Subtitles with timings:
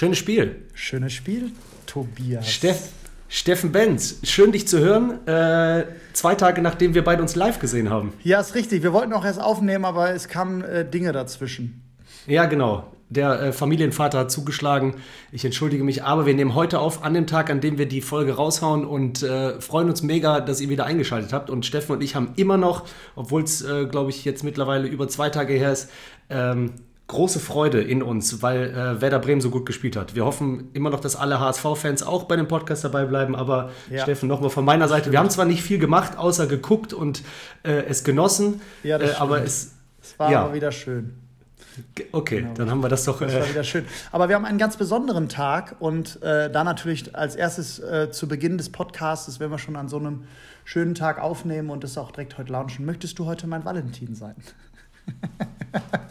[0.00, 0.56] Schönes Spiel.
[0.72, 1.52] Schönes Spiel,
[1.84, 2.50] Tobias.
[2.50, 2.88] Steff,
[3.28, 5.28] Steffen Benz, schön dich zu hören.
[5.28, 5.84] Äh,
[6.14, 8.14] zwei Tage nachdem wir beide uns live gesehen haben.
[8.24, 8.82] Ja, ist richtig.
[8.82, 11.82] Wir wollten auch erst aufnehmen, aber es kamen äh, Dinge dazwischen.
[12.26, 12.90] Ja, genau.
[13.10, 14.94] Der äh, Familienvater hat zugeschlagen.
[15.32, 18.00] Ich entschuldige mich, aber wir nehmen heute auf, an dem Tag, an dem wir die
[18.00, 21.50] Folge raushauen und äh, freuen uns mega, dass ihr wieder eingeschaltet habt.
[21.50, 22.86] Und Steffen und ich haben immer noch,
[23.16, 25.90] obwohl es, äh, glaube ich, jetzt mittlerweile über zwei Tage her ist,
[26.30, 26.72] ähm,
[27.10, 30.14] große Freude in uns, weil äh, Werder Bremen so gut gespielt hat.
[30.14, 33.34] Wir hoffen immer noch, dass alle HSV-Fans auch bei dem Podcast dabei bleiben.
[33.34, 34.02] Aber ja.
[34.02, 37.22] Steffen, nochmal von meiner Seite, wir haben zwar nicht viel gemacht, außer geguckt und
[37.64, 40.44] äh, es genossen, ja, äh, aber es, es war ja.
[40.44, 41.16] aber wieder schön.
[42.12, 42.54] Okay, genau.
[42.54, 43.20] dann haben wir das doch.
[43.20, 43.84] Das war äh, wieder schön.
[44.12, 48.28] Aber wir haben einen ganz besonderen Tag und äh, da natürlich als erstes äh, zu
[48.28, 50.24] Beginn des Podcasts, wenn wir schon an so einem
[50.64, 54.36] schönen Tag aufnehmen und es auch direkt heute launchen, möchtest du heute mein Valentin sein?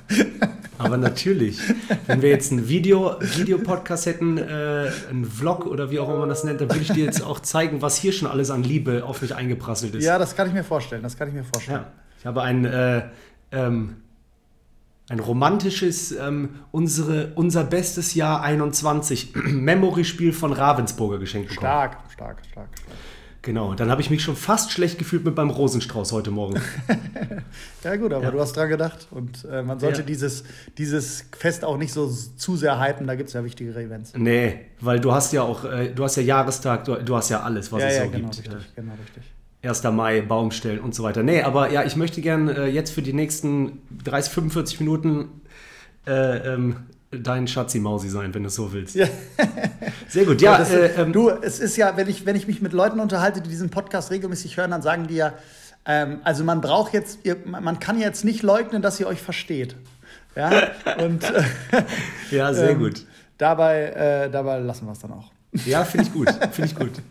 [0.80, 1.60] Aber natürlich,
[2.08, 6.30] wenn wir jetzt einen Video, Videopodcast hätten, äh, einen Vlog oder wie auch immer man
[6.30, 9.04] das nennt, dann würde ich dir jetzt auch zeigen, was hier schon alles an Liebe
[9.06, 10.06] auf mich eingeprasselt ist.
[10.06, 11.04] Ja, das kann ich mir vorstellen.
[11.04, 11.82] Das kann ich mir vorstellen.
[11.82, 13.04] Ja, ich habe ein äh,
[13.52, 13.98] ähm,
[15.10, 21.68] ein romantisches, ähm, unsere, unser bestes Jahr 21 Memory-Spiel von Ravensburger geschenkt bekommen.
[21.68, 22.70] Stark, stark, stark.
[23.42, 26.62] Genau, dann habe ich mich schon fast schlecht gefühlt mit beim Rosenstrauß heute Morgen.
[27.84, 28.32] ja gut, aber ja.
[28.32, 30.06] du hast dran gedacht und äh, man sollte ja.
[30.06, 30.44] dieses,
[30.78, 34.14] dieses Fest auch nicht so zu sehr hypen, da gibt es ja wichtigere Events.
[34.18, 37.42] Nee, weil du hast ja auch, äh, du hast ja Jahrestag, du, du, hast ja
[37.42, 38.38] alles, was ja, es so genau, gibt.
[38.40, 39.24] Richtig, genau, richtig.
[39.62, 39.84] 1.
[39.96, 41.24] Mai, Baumstellen und so weiter.
[41.24, 45.42] Nee, aber ja, ich möchte gerne äh, jetzt für die nächsten 30, 45 Minuten
[46.08, 46.78] äh, ähm,
[47.12, 48.96] dein Schatzi-Mausi sein, wenn du es so willst.
[48.96, 49.08] Ja.
[50.08, 50.54] Sehr gut, ja.
[50.54, 53.00] ja das, äh, ähm, du, es ist ja, wenn ich, wenn ich mich mit Leuten
[53.00, 55.34] unterhalte, die diesen Podcast regelmäßig hören, dann sagen die ja,
[55.86, 59.76] ähm, also man braucht jetzt, ihr, man kann jetzt nicht leugnen, dass ihr euch versteht.
[60.36, 60.52] Ja,
[61.04, 61.24] und.
[61.24, 61.44] Äh,
[62.32, 63.06] ja, sehr ähm, gut.
[63.38, 65.32] Dabei, äh, dabei lassen wir es dann auch.
[65.66, 66.30] Ja, finde ich gut.
[66.52, 66.92] Finde ich gut.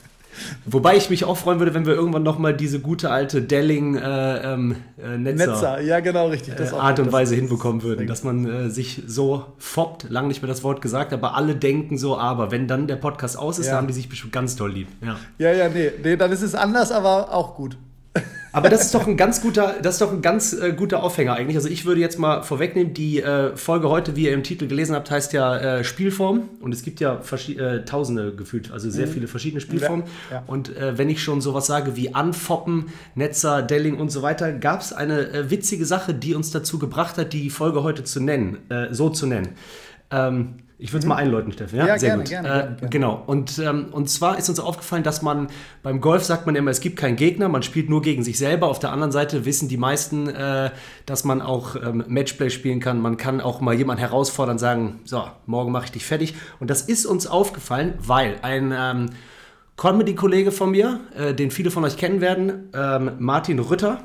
[0.64, 4.53] Wobei ich mich auch freuen würde, wenn wir irgendwann nochmal diese gute alte Delling äh,
[4.54, 6.59] ähm, äh, Netzer, Netzer, ja genau, richtig.
[6.59, 10.49] Äh, Art und Weise hinbekommen würden, dass man äh, sich so foppt, lange nicht mehr
[10.49, 13.72] das Wort gesagt, aber alle denken so, aber wenn dann der Podcast aus ist, ja.
[13.72, 14.88] dann haben die sich bestimmt ganz toll lieb.
[15.00, 17.76] Ja, ja, ja nee, nee, dann ist es anders, aber auch gut.
[18.53, 21.34] Aber das ist doch ein ganz guter, das ist doch ein ganz äh, guter Aufhänger
[21.34, 21.56] eigentlich.
[21.56, 24.94] Also ich würde jetzt mal vorwegnehmen, die äh, Folge heute, wie ihr im Titel gelesen
[24.94, 26.48] habt, heißt ja äh, Spielform.
[26.60, 29.12] Und es gibt ja äh, tausende gefühlt, also sehr mhm.
[29.12, 30.04] viele verschiedene Spielformen.
[30.31, 30.42] Ja, ja.
[30.47, 34.81] Und äh, wenn ich schon sowas sage wie Anfoppen, Netzer, Delling und so weiter, gab
[34.81, 38.58] es eine äh, witzige Sache, die uns dazu gebracht hat, die Folge heute zu nennen,
[38.91, 39.48] so zu nennen.
[40.10, 41.09] Ähm, ich würde es mhm.
[41.09, 41.77] mal einläuten, Steffen.
[41.77, 42.31] Ja, ja Sehr gerne, gut.
[42.31, 43.22] Gerne, gerne, gerne, Genau.
[43.27, 45.49] Und, ähm, und zwar ist uns aufgefallen, dass man
[45.83, 48.69] beim Golf sagt man immer, es gibt keinen Gegner, man spielt nur gegen sich selber.
[48.69, 50.71] Auf der anderen Seite wissen die meisten, äh,
[51.05, 53.00] dass man auch ähm, Matchplay spielen kann.
[53.00, 56.34] Man kann auch mal jemanden herausfordern, sagen, so, morgen mache ich dich fertig.
[56.61, 59.06] Und das ist uns aufgefallen, weil ein ähm,
[59.77, 64.05] Comedy-Kollege von mir, äh, den viele von euch kennen werden, ähm, Martin Rütter,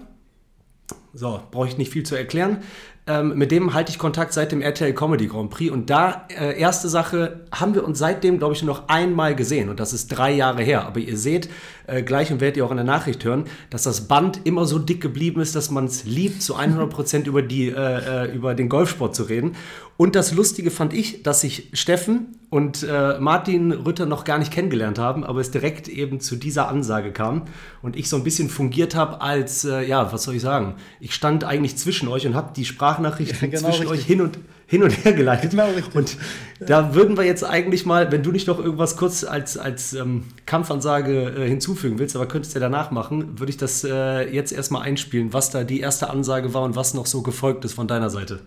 [1.14, 2.64] so, brauche ich nicht viel zu erklären,
[3.06, 5.72] ähm, mit dem halte ich Kontakt seit dem RTL Comedy Grand Prix.
[5.72, 9.70] Und da, äh, erste Sache, haben wir uns seitdem, glaube ich, nur noch einmal gesehen.
[9.70, 10.86] Und das ist drei Jahre her.
[10.86, 11.50] Aber ihr seht
[11.86, 14.80] äh, gleich und werdet ihr auch in der Nachricht hören, dass das Band immer so
[14.80, 18.70] dick geblieben ist, dass man es liebt, zu 100 Prozent über, äh, äh, über den
[18.70, 19.56] Golfsport zu reden.
[20.04, 24.52] Und das Lustige fand ich, dass sich Steffen und äh, Martin Rütter noch gar nicht
[24.52, 27.44] kennengelernt haben, aber es direkt eben zu dieser Ansage kam
[27.82, 30.76] und ich so ein bisschen fungiert habe als, äh, ja, was soll ich sagen?
[31.00, 34.02] Ich stand eigentlich zwischen euch und habe die Sprachnachrichten ja, genau zwischen richtig.
[34.02, 35.52] euch hin und, hin und her geleitet.
[35.52, 35.96] Genau richtig.
[35.96, 36.18] Und
[36.60, 36.66] ja.
[36.66, 40.26] da würden wir jetzt eigentlich mal, wenn du nicht noch irgendwas kurz als, als ähm,
[40.46, 44.52] Kampfansage äh, hinzufügen willst, aber könntest du ja danach machen, würde ich das äh, jetzt
[44.52, 47.88] erstmal einspielen, was da die erste Ansage war und was noch so gefolgt ist von
[47.88, 48.42] deiner Seite.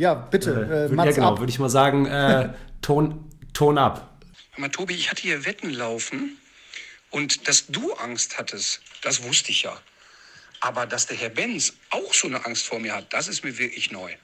[0.00, 0.88] Ja, bitte.
[0.90, 4.18] Äh, ja, genau, würde ich mal sagen, äh, Ton, Ton ab.
[4.56, 6.38] Aber Tobi, ich hatte hier Wetten laufen
[7.10, 9.78] und dass du Angst hattest, das wusste ich ja.
[10.60, 13.58] Aber dass der Herr Benz auch so eine Angst vor mir hat, das ist mir
[13.58, 14.14] wirklich neu.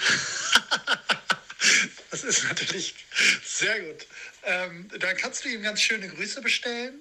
[2.10, 2.96] das ist natürlich
[3.44, 4.08] sehr gut.
[4.42, 6.94] Ähm, dann kannst du ihm ganz schöne Grüße bestellen.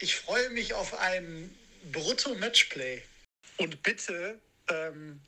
[0.00, 1.56] Ich freue mich auf ein
[1.92, 3.02] Brutto-Matchplay.
[3.58, 5.20] Und bitte ähm,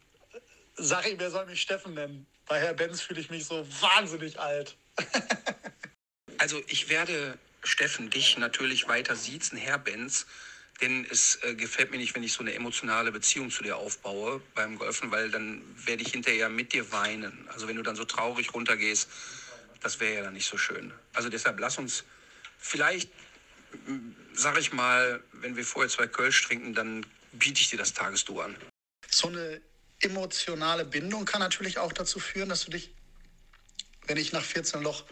[0.78, 2.26] sag ihm, er soll mich Steffen nennen.
[2.46, 4.76] Bei Herr Benz fühle ich mich so wahnsinnig alt.
[6.38, 10.26] also ich werde Steffen dich natürlich weiter siezen, Herr Benz.
[10.80, 14.40] Denn es äh, gefällt mir nicht, wenn ich so eine emotionale Beziehung zu dir aufbaue
[14.54, 17.48] beim Golfen, weil dann werde ich hinterher mit dir weinen.
[17.48, 19.08] Also wenn du dann so traurig runtergehst,
[19.80, 20.92] das wäre ja dann nicht so schön.
[21.14, 22.04] Also deshalb lass uns
[22.58, 23.10] vielleicht,
[24.34, 28.40] sag ich mal, wenn wir vorher zwei Kölsch trinken, dann biete ich dir das Tagesdu
[28.40, 28.56] an.
[29.10, 29.60] So eine
[30.00, 32.90] emotionale Bindung kann natürlich auch dazu führen, dass du dich,
[34.06, 35.04] wenn ich nach 14 Loch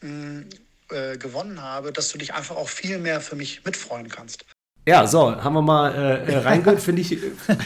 [0.00, 0.44] mh,
[0.90, 4.44] äh, gewonnen habe, dass du dich einfach auch viel mehr für mich mitfreuen kannst.
[4.86, 7.10] Ja, so, haben wir mal äh, äh reingehört, finde ich.
[7.46, 7.58] das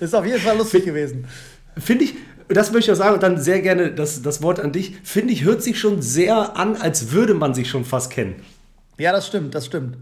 [0.00, 1.28] ist auf jeden Fall lustig gewesen.
[1.76, 2.14] Finde ich,
[2.48, 4.96] das möchte ich auch sagen, und dann sehr gerne das, das Wort an dich.
[5.04, 8.42] Finde ich, hört sich schon sehr an, als würde man sich schon fast kennen.
[8.98, 9.96] Ja, das stimmt, das stimmt.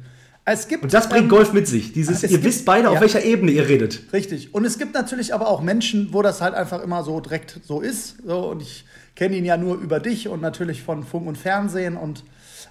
[0.51, 1.93] Es gibt, und das bringt ähm, Golf mit sich.
[1.93, 2.91] Dieses, ihr gibt, wisst beide, ja.
[2.91, 4.03] auf welcher Ebene ihr redet.
[4.13, 4.55] Richtig.
[4.55, 7.81] Und es gibt natürlich aber auch Menschen, wo das halt einfach immer so direkt so
[7.81, 8.17] ist.
[8.25, 8.85] So, und ich
[9.15, 11.97] kenne ihn ja nur über dich und natürlich von Funk und Fernsehen.
[11.97, 12.25] Und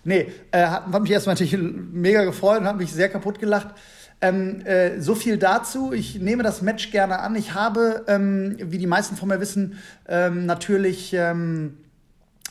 [0.04, 3.68] nee, äh, hat, hat mich erstmal natürlich mega gefreut und hat mich sehr kaputt gelacht.
[4.22, 5.94] Ähm, äh, so viel dazu.
[5.94, 7.36] Ich nehme das Match gerne an.
[7.36, 9.78] Ich habe, ähm, wie die meisten von mir wissen,
[10.08, 11.78] ähm, natürlich ähm,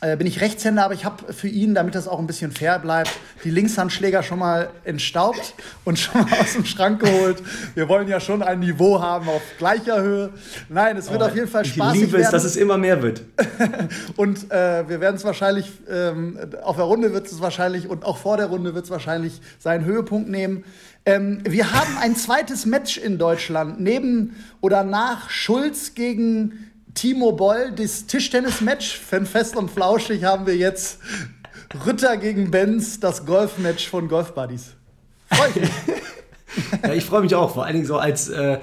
[0.03, 2.79] äh, bin ich Rechtshänder, aber ich habe für ihn, damit das auch ein bisschen fair
[2.79, 3.11] bleibt,
[3.45, 5.55] die Linkshandschläger schon mal entstaubt
[5.85, 7.43] und schon mal aus dem Schrank geholt.
[7.75, 10.31] Wir wollen ja schon ein Niveau haben auf gleicher Höhe.
[10.69, 12.03] Nein, es wird oh, auf jeden Fall spaßig.
[12.03, 13.23] Ich liebe es, dass es immer mehr wird.
[14.17, 18.19] und äh, wir werden es wahrscheinlich, ähm, auf der Runde wird es wahrscheinlich und auch
[18.19, 20.65] vor der Runde wird es wahrscheinlich seinen Höhepunkt nehmen.
[21.07, 26.66] Ähm, wir haben ein zweites Match in Deutschland, neben oder nach Schulz gegen
[26.97, 28.99] Timo Boll, das Tischtennis-Match.
[28.99, 30.99] Fest und flauschig haben wir jetzt
[31.87, 34.73] Ritter gegen Benz, das Golf-Match von Golf Buddies.
[35.31, 38.59] Freue ich ja, ich freue mich auch, vor allen Dingen so als äh,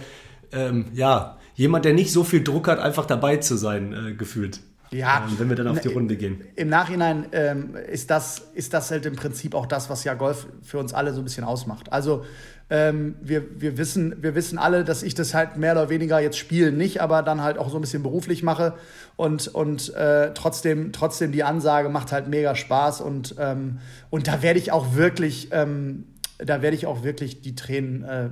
[0.51, 4.59] ähm, ja, jemand, der nicht so viel Druck hat, einfach dabei zu sein, äh, gefühlt.
[4.94, 6.42] Ja, ähm, wenn wir dann auf die Runde gehen.
[6.56, 10.48] Im Nachhinein ähm, ist, das, ist das halt im Prinzip auch das, was ja Golf
[10.62, 11.92] für uns alle so ein bisschen ausmacht.
[11.92, 12.24] Also
[12.69, 16.38] ähm, wir, wir, wissen, wir wissen alle, dass ich das halt mehr oder weniger jetzt
[16.38, 18.74] spielen nicht, aber dann halt auch so ein bisschen beruflich mache.
[19.16, 23.01] Und, und äh, trotzdem, trotzdem die Ansage macht halt mega Spaß.
[23.01, 23.80] Und, ähm,
[24.10, 26.06] und da werde ich auch wirklich, ähm,
[26.38, 28.30] da werde ich auch wirklich die Tränen, äh,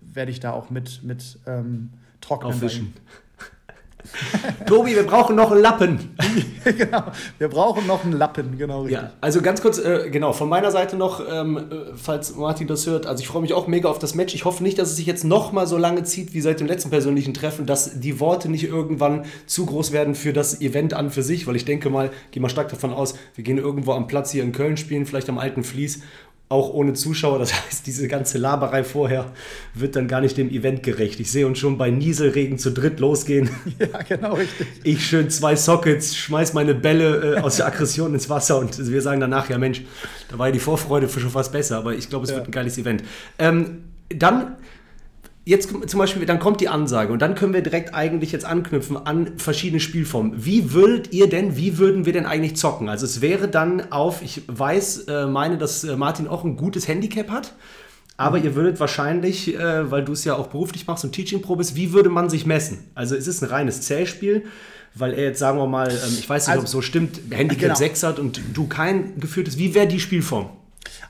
[0.00, 1.90] werde ich da auch mit, mit ähm,
[2.20, 2.52] trocknen.
[2.52, 2.94] Aufwischen.
[4.66, 6.16] Tobi, wir brauchen noch einen Lappen.
[6.64, 7.04] genau,
[7.38, 8.82] wir brauchen noch einen Lappen, genau.
[8.82, 9.00] Richtig.
[9.00, 11.62] Ja, also ganz kurz, äh, genau, von meiner Seite noch, ähm, äh,
[11.96, 14.34] falls Martin das hört, also ich freue mich auch mega auf das Match.
[14.34, 16.66] Ich hoffe nicht, dass es sich jetzt noch mal so lange zieht wie seit dem
[16.66, 21.10] letzten persönlichen Treffen, dass die Worte nicht irgendwann zu groß werden für das Event an
[21.10, 24.06] für sich, weil ich denke mal, gehe mal stark davon aus, wir gehen irgendwo am
[24.06, 26.00] Platz hier in Köln spielen, vielleicht am alten Fließ
[26.48, 27.38] auch ohne Zuschauer.
[27.38, 29.32] Das heißt, diese ganze Laberei vorher
[29.74, 31.20] wird dann gar nicht dem Event gerecht.
[31.20, 33.50] Ich sehe uns schon bei Nieselregen zu dritt losgehen.
[33.78, 34.66] Ja, genau richtig.
[34.84, 39.02] Ich schön zwei Sockets, schmeiß meine Bälle äh, aus der Aggression ins Wasser und wir
[39.02, 39.82] sagen danach, ja Mensch,
[40.28, 42.36] da war ja die Vorfreude für schon fast besser, aber ich glaube, es ja.
[42.36, 43.02] wird ein geiles Event.
[43.38, 44.56] Ähm, dann
[45.44, 48.96] jetzt zum Beispiel, dann kommt die Ansage und dann können wir direkt eigentlich jetzt anknüpfen
[48.96, 50.44] an verschiedene Spielformen.
[50.44, 52.88] Wie würdet ihr denn, wie würden wir denn eigentlich zocken?
[52.88, 56.88] Also es wäre dann auf, ich weiß, äh, meine, dass äh, Martin auch ein gutes
[56.88, 57.54] Handicap hat,
[58.16, 58.44] aber mhm.
[58.44, 61.92] ihr würdet wahrscheinlich, äh, weil du es ja auch beruflich machst und Teaching-Pro bist, wie
[61.92, 62.78] würde man sich messen?
[62.94, 64.44] Also ist es ein reines Zählspiel?
[64.96, 67.20] Weil er jetzt, sagen wir mal, ähm, ich weiß nicht, also, ob es so stimmt,
[67.30, 67.74] Handicap genau.
[67.74, 70.50] 6 hat und du kein geführtes, wie wäre die Spielform?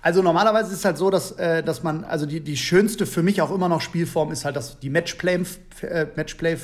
[0.04, 3.22] Also normalerweise ist es halt so, dass, äh, dass man, also die, die schönste für
[3.22, 5.80] mich auch immer noch Spielform ist halt das, die Matchplay-Form.
[5.80, 6.56] Äh, Matchplay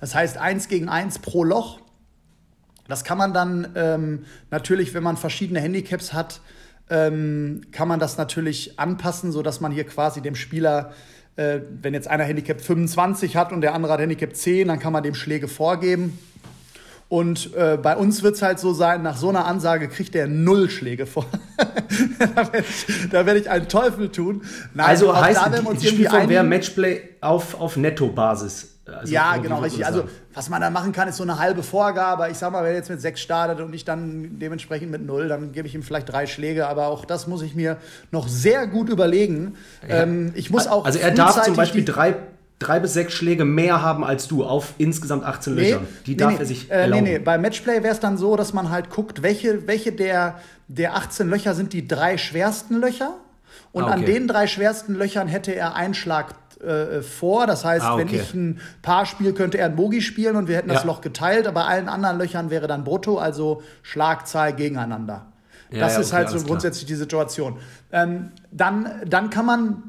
[0.00, 1.80] das heißt eins gegen eins pro Loch.
[2.86, 6.40] Das kann man dann ähm, natürlich, wenn man verschiedene Handicaps hat,
[6.88, 10.92] ähm, kann man das natürlich anpassen, sodass man hier quasi dem Spieler,
[11.34, 14.92] äh, wenn jetzt einer Handicap 25 hat und der andere hat Handicap 10, dann kann
[14.92, 16.16] man dem Schläge vorgeben.
[17.12, 20.26] Und äh, bei uns wird es halt so sein, nach so einer Ansage kriegt er
[20.26, 21.26] null Schläge vor.
[22.18, 24.40] da werde ich, werd ich einen Teufel tun.
[24.72, 28.78] Nein, also heißt, da die, die Spielform wäre Matchplay auf, auf Netto-Basis.
[28.86, 29.84] Also ja, genau, richtig.
[29.84, 32.30] Also, was man da machen kann, ist so eine halbe Vorgabe.
[32.30, 35.28] Ich sag mal, wenn er jetzt mit sechs startet und ich dann dementsprechend mit null,
[35.28, 36.66] dann gebe ich ihm vielleicht drei Schläge.
[36.66, 37.76] Aber auch das muss ich mir
[38.10, 39.56] noch sehr gut überlegen.
[39.86, 40.04] Ja.
[40.04, 40.86] Ähm, ich muss auch.
[40.86, 42.16] Also, er darf zum Beispiel drei
[42.62, 45.88] drei bis sechs Schläge mehr haben als du auf insgesamt 18 nee, Löchern.
[46.06, 47.04] Die nee, darf nee, er sich äh, erlauben.
[47.04, 50.38] Nee, nee, bei Matchplay wäre es dann so, dass man halt guckt, welche, welche der,
[50.68, 53.14] der 18 Löcher sind die drei schwersten Löcher.
[53.72, 53.94] Und ah, okay.
[53.94, 57.46] an den drei schwersten Löchern hätte er einen Schlag äh, vor.
[57.46, 58.06] Das heißt, ah, okay.
[58.08, 60.74] wenn ich ein Paar spiele, könnte er ein Bogi spielen und wir hätten ja.
[60.74, 61.46] das Loch geteilt.
[61.46, 65.26] Aber allen anderen Löchern wäre dann Brutto, also Schlagzahl gegeneinander.
[65.70, 66.96] Ja, das ja, ist halt so grundsätzlich klar.
[66.96, 67.56] die Situation.
[67.92, 69.82] Ähm, dann, dann kann man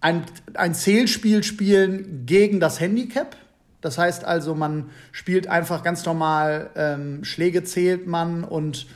[0.00, 0.24] ein,
[0.54, 3.36] ein Zählspiel spielen gegen das Handicap.
[3.80, 8.86] Das heißt also, man spielt einfach ganz normal, ähm, Schläge zählt man und.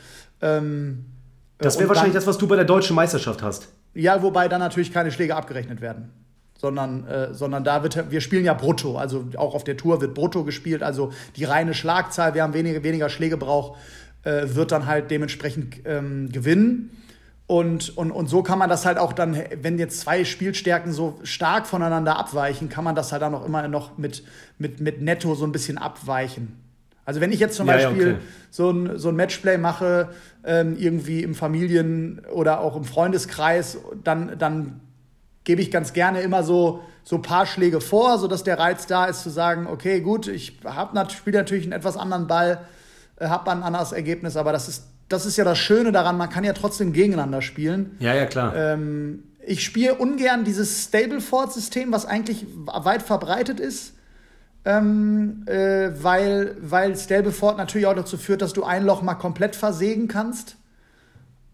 [0.41, 1.05] Ähm,
[1.57, 3.69] das wäre wahrscheinlich das, was du bei der deutschen Meisterschaft hast.
[3.93, 6.11] Ja, wobei dann natürlich keine Schläge abgerechnet werden.
[6.57, 8.97] Sondern, äh, sondern da wird, wir spielen ja brutto.
[8.97, 10.83] Also auch auf der Tour wird brutto gespielt.
[10.83, 13.77] Also die reine Schlagzahl, wir haben weniger, weniger Schlägebrauch,
[14.23, 16.91] äh, wird dann halt dementsprechend ähm, gewinnen.
[17.51, 21.19] Und, und, und so kann man das halt auch dann, wenn jetzt zwei Spielstärken so
[21.23, 24.23] stark voneinander abweichen, kann man das halt dann auch immer noch mit,
[24.57, 26.55] mit, mit Netto so ein bisschen abweichen.
[27.03, 28.21] Also wenn ich jetzt zum ja, Beispiel ja, okay.
[28.51, 30.11] so, ein, so ein Matchplay mache,
[30.45, 34.79] ähm, irgendwie im Familien- oder auch im Freundeskreis, dann, dann
[35.43, 39.07] gebe ich ganz gerne immer so, so ein paar Schläge vor, sodass der Reiz da
[39.07, 40.57] ist zu sagen, okay, gut, ich
[41.09, 42.61] spiele natürlich einen etwas anderen Ball,
[43.17, 46.29] äh, habe ein anderes Ergebnis, aber das ist, das ist ja das Schöne daran, man
[46.29, 47.97] kann ja trotzdem gegeneinander spielen.
[47.99, 48.55] Ja, ja, klar.
[48.55, 53.93] Ähm, ich spiele ungern dieses Stableford-System, was eigentlich weit verbreitet ist
[54.63, 59.55] ähm, äh, weil, weil Stableford natürlich auch dazu führt, dass du ein Loch mal komplett
[59.55, 60.55] versägen kannst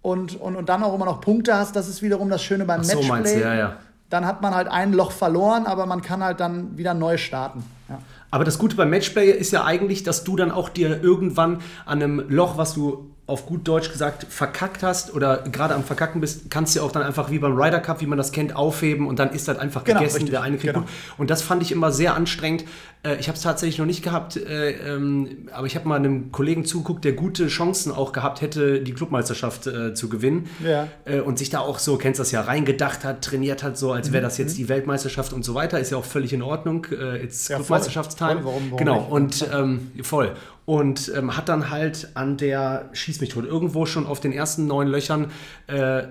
[0.01, 1.75] und, und, und dann auch immer noch Punkte hast.
[1.75, 3.41] Das ist wiederum das Schöne beim Ach so, Matchplay.
[3.41, 3.77] Ja, ja.
[4.09, 7.63] Dann hat man halt ein Loch verloren, aber man kann halt dann wieder neu starten.
[7.89, 7.99] Ja.
[8.29, 12.01] Aber das Gute beim Matchplay ist ja eigentlich, dass du dann auch dir irgendwann an
[12.01, 16.49] einem Loch, was du auf gut Deutsch gesagt verkackt hast oder gerade am Verkacken bist,
[16.49, 19.19] kannst du auch dann einfach wie beim Ryder Cup, wie man das kennt, aufheben und
[19.19, 20.15] dann ist das einfach genau, gegessen.
[20.15, 20.85] Richtig, der eine kriegt genau.
[20.85, 20.93] gut.
[21.17, 22.63] Und das fand ich immer sehr anstrengend.
[23.03, 26.31] Äh, ich habe es tatsächlich noch nicht gehabt, äh, ähm, aber ich habe mal einem
[26.31, 30.49] Kollegen zugeguckt, der gute Chancen auch gehabt hätte, die Clubmeisterschaft äh, zu gewinnen.
[30.63, 30.87] Ja.
[31.25, 34.23] und sich da auch so, kennst das ja, reingedacht hat, trainiert hat, so als wäre
[34.23, 34.57] das jetzt mhm.
[34.57, 35.79] die Weltmeisterschaft und so weiter.
[35.79, 36.87] Ist ja auch völlig in Ordnung.
[37.21, 38.43] It's ja, Clubmeisterschaftstime.
[38.43, 39.11] Warum, warum genau, nicht?
[39.11, 40.33] und ähm, voll
[40.67, 44.67] und ähm, hat dann halt an der Schieß mich tot irgendwo schon auf den ersten
[44.67, 45.31] neun Löchern
[45.67, 46.03] äh,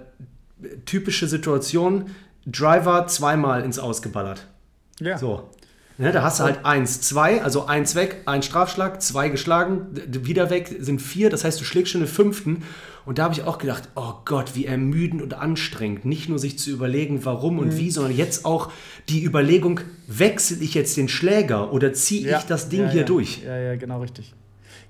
[0.86, 2.06] typische Situation
[2.46, 4.46] Driver zweimal ins Ausgeballert.
[4.98, 5.18] Ja.
[5.18, 5.50] So.
[5.98, 10.48] Ne, da hast du halt eins, zwei, also eins weg, ein Strafschlag, zwei geschlagen, wieder
[10.48, 12.62] weg sind vier, das heißt, du schlägst schon den fünften.
[13.04, 16.04] Und da habe ich auch gedacht, oh Gott, wie ermüdend und anstrengend.
[16.06, 17.76] Nicht nur sich zu überlegen, warum und mhm.
[17.76, 18.72] wie, sondern jetzt auch
[19.08, 22.38] die Überlegung, wechsle ich jetzt den Schläger oder ziehe ja.
[22.38, 23.06] ich das Ding ja, hier ja.
[23.06, 23.42] durch?
[23.44, 24.34] Ja, ja, genau richtig.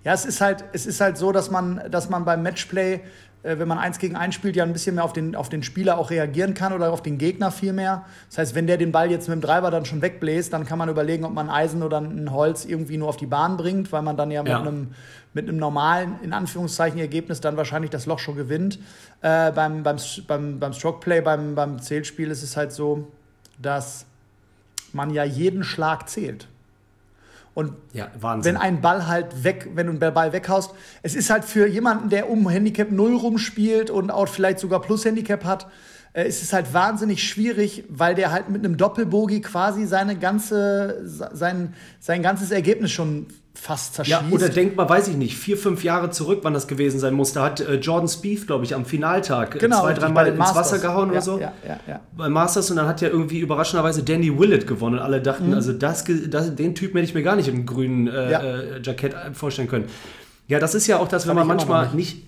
[0.06, 3.00] Ja, es ist halt, es ist halt so, dass man, dass man beim Matchplay,
[3.42, 5.64] äh, wenn man eins gegen eins spielt, ja ein bisschen mehr auf den, auf den
[5.64, 8.04] Spieler auch reagieren kann oder auf den Gegner viel mehr.
[8.28, 10.78] Das heißt, wenn der den Ball jetzt mit dem Driver dann schon wegbläst, dann kann
[10.78, 14.02] man überlegen, ob man Eisen oder ein Holz irgendwie nur auf die Bahn bringt, weil
[14.02, 14.60] man dann ja, ja.
[14.60, 14.94] mit einem
[15.34, 18.78] mit einem normalen, in Anführungszeichen, Ergebnis dann wahrscheinlich das Loch schon gewinnt.
[19.22, 19.96] Äh, beim, beim,
[20.28, 23.08] beim, beim Strokeplay, beim, beim Zählspiel ist es halt so,
[23.60, 24.06] dass
[24.92, 26.46] man ja jeden Schlag zählt.
[27.56, 30.72] Und ja, wenn ein Ball halt weg, wenn du einen Ball weghaust,
[31.02, 35.42] es ist halt für jemanden, der um Handicap 0 rumspielt und auch vielleicht sogar Plus-Handicap
[35.42, 35.66] hat,
[36.12, 41.00] äh, ist es halt wahnsinnig schwierig, weil der halt mit einem Doppelbogi quasi seine ganze,
[41.06, 44.22] sein, sein ganzes Ergebnis schon fast zerschießt.
[44.22, 47.14] Ja, oder denkt mal, weiß ich nicht, vier, fünf Jahre zurück, wann das gewesen sein
[47.14, 47.32] muss.
[47.32, 50.56] Da hat äh, Jordan Spieth, glaube ich, am Finaltag äh, genau, zwei, dreimal ins Masters.
[50.56, 51.40] Wasser gehauen ja, oder so.
[51.40, 52.00] Ja, ja, ja.
[52.16, 54.98] Bei Masters und dann hat ja irgendwie überraschenderweise Danny Willett gewonnen.
[54.98, 55.54] Und alle dachten, mhm.
[55.54, 58.40] also das, das, den Typen hätte ich mir gar nicht im grünen äh, ja.
[58.42, 59.86] äh, Jackett vorstellen können.
[60.48, 62.22] Ja, das ist ja auch das, wenn man manchmal nicht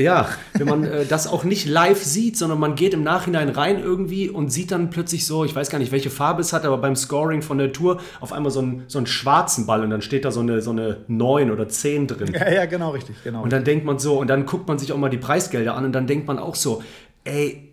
[0.00, 3.78] ja, wenn man äh, das auch nicht live sieht, sondern man geht im Nachhinein rein
[3.78, 6.78] irgendwie und sieht dann plötzlich so, ich weiß gar nicht, welche Farbe es hat, aber
[6.78, 10.02] beim Scoring von der Tour auf einmal so, ein, so einen schwarzen Ball und dann
[10.02, 12.32] steht da so eine, so eine 9 oder 10 drin.
[12.32, 13.42] Ja, ja, genau, richtig, genau.
[13.42, 15.84] Und dann denkt man so, und dann guckt man sich auch mal die Preisgelder an
[15.84, 16.82] und dann denkt man auch so,
[17.24, 17.70] ey,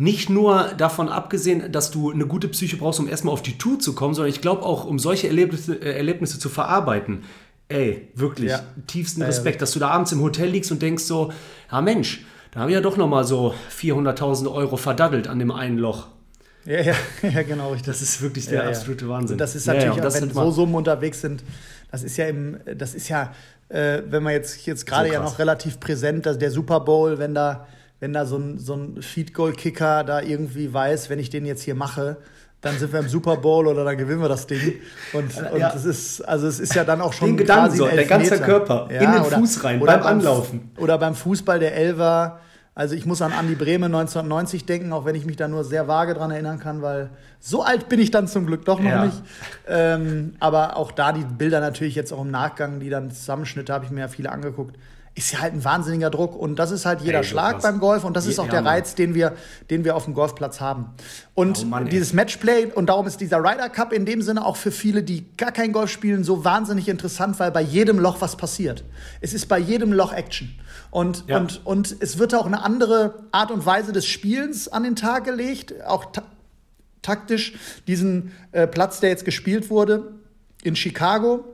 [0.00, 3.78] nicht nur davon abgesehen, dass du eine gute Psyche brauchst, um erstmal auf die Tour
[3.78, 7.24] zu kommen, sondern ich glaube auch, um solche Erlebnisse, äh, Erlebnisse zu verarbeiten.
[7.70, 8.60] Ey, wirklich, ja.
[8.88, 11.32] tiefsten Respekt, ja, dass du da abends im Hotel liegst und denkst so,
[11.70, 15.78] ja Mensch, da habe ich ja doch nochmal so 400.000 Euro verdaddelt an dem einen
[15.78, 16.08] Loch.
[16.64, 17.70] Ja, ja, ja genau.
[17.70, 17.86] Richtig.
[17.86, 19.34] Das ist wirklich der absolute Wahnsinn.
[19.34, 21.44] Und das ist natürlich, ja, das wenn so Summen unterwegs sind,
[21.90, 23.32] das ist ja im, das ist ja,
[23.68, 27.18] äh, wenn man jetzt, jetzt gerade so ja noch relativ präsent, dass der Super Bowl,
[27.18, 27.68] wenn da,
[28.00, 31.74] wenn da so ein, so ein Feed-Goal-Kicker da irgendwie weiß, wenn ich den jetzt hier
[31.76, 32.16] mache,
[32.60, 34.74] dann sind wir im Super Bowl oder dann gewinnen wir das Ding.
[35.12, 35.72] Und, und ja.
[35.74, 38.88] es ist, also es ist ja dann auch schon den Gedanken so, der ganze Körper
[38.90, 40.70] ja, in den oder, Fuß rein beim Anlaufen.
[40.76, 42.40] Oder beim Fußball der Elver.
[42.74, 45.88] Also ich muss an Andi Brehme 1990 denken, auch wenn ich mich da nur sehr
[45.88, 49.04] vage dran erinnern kann, weil so alt bin ich dann zum Glück doch noch ja.
[49.06, 49.22] nicht.
[49.66, 53.86] Ähm, aber auch da die Bilder natürlich jetzt auch im Nachgang, die dann Zusammenschnitte, habe
[53.86, 54.76] ich mir ja viele angeguckt
[55.14, 56.36] ist ja halt ein wahnsinniger Druck.
[56.36, 57.62] Und das ist halt jeder ey, Schlag krass.
[57.62, 59.34] beim Golf und das ist auch der Reiz, den wir,
[59.68, 60.90] den wir auf dem Golfplatz haben.
[61.34, 64.56] Und oh Mann, dieses Matchplay, und darum ist dieser Ryder Cup in dem Sinne auch
[64.56, 68.36] für viele, die gar kein Golf spielen, so wahnsinnig interessant, weil bei jedem Loch was
[68.36, 68.84] passiert.
[69.20, 70.54] Es ist bei jedem Loch Action.
[70.90, 71.38] Und, ja.
[71.38, 75.24] und, und es wird auch eine andere Art und Weise des Spielens an den Tag
[75.24, 76.22] gelegt, auch ta
[77.02, 77.54] taktisch.
[77.86, 80.12] Diesen äh, Platz, der jetzt gespielt wurde
[80.62, 81.44] in Chicago,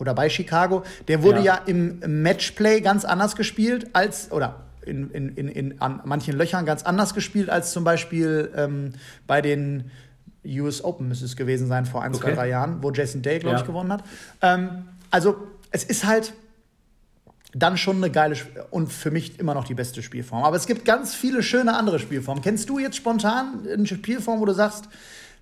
[0.00, 5.10] oder bei Chicago, der wurde ja, ja im Matchplay ganz anders gespielt als, oder in,
[5.10, 8.94] in, in, in an manchen Löchern ganz anders gespielt als zum Beispiel ähm,
[9.26, 9.90] bei den
[10.44, 12.22] US Open müsste es gewesen sein vor ein, okay.
[12.22, 13.60] zwei, drei Jahren, wo Jason Day, glaube ja.
[13.60, 14.02] ich, gewonnen hat.
[14.40, 15.36] Ähm, also
[15.70, 16.32] es ist halt
[17.52, 18.36] dann schon eine geile
[18.70, 20.44] und für mich immer noch die beste Spielform.
[20.44, 22.42] Aber es gibt ganz viele schöne andere Spielformen.
[22.42, 24.84] Kennst du jetzt spontan eine Spielform, wo du sagst,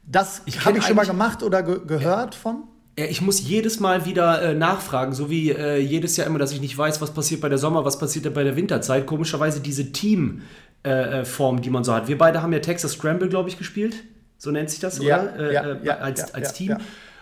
[0.05, 2.65] das habe ich schon mal gemacht oder ge gehört von?
[3.07, 6.61] Ich muss jedes Mal wieder äh, nachfragen, so wie äh, jedes Jahr immer, dass ich
[6.61, 9.07] nicht weiß, was passiert bei der Sommer, was passiert bei der Winterzeit.
[9.07, 10.43] Komischerweise diese Teamform,
[10.85, 12.09] äh, äh die man so hat.
[12.09, 13.95] Wir beide haben ja Texas Scramble, glaube ich, gespielt.
[14.37, 15.39] So nennt sich das, ja, oder?
[15.39, 16.77] Äh, ja, äh, ja, als, als Team.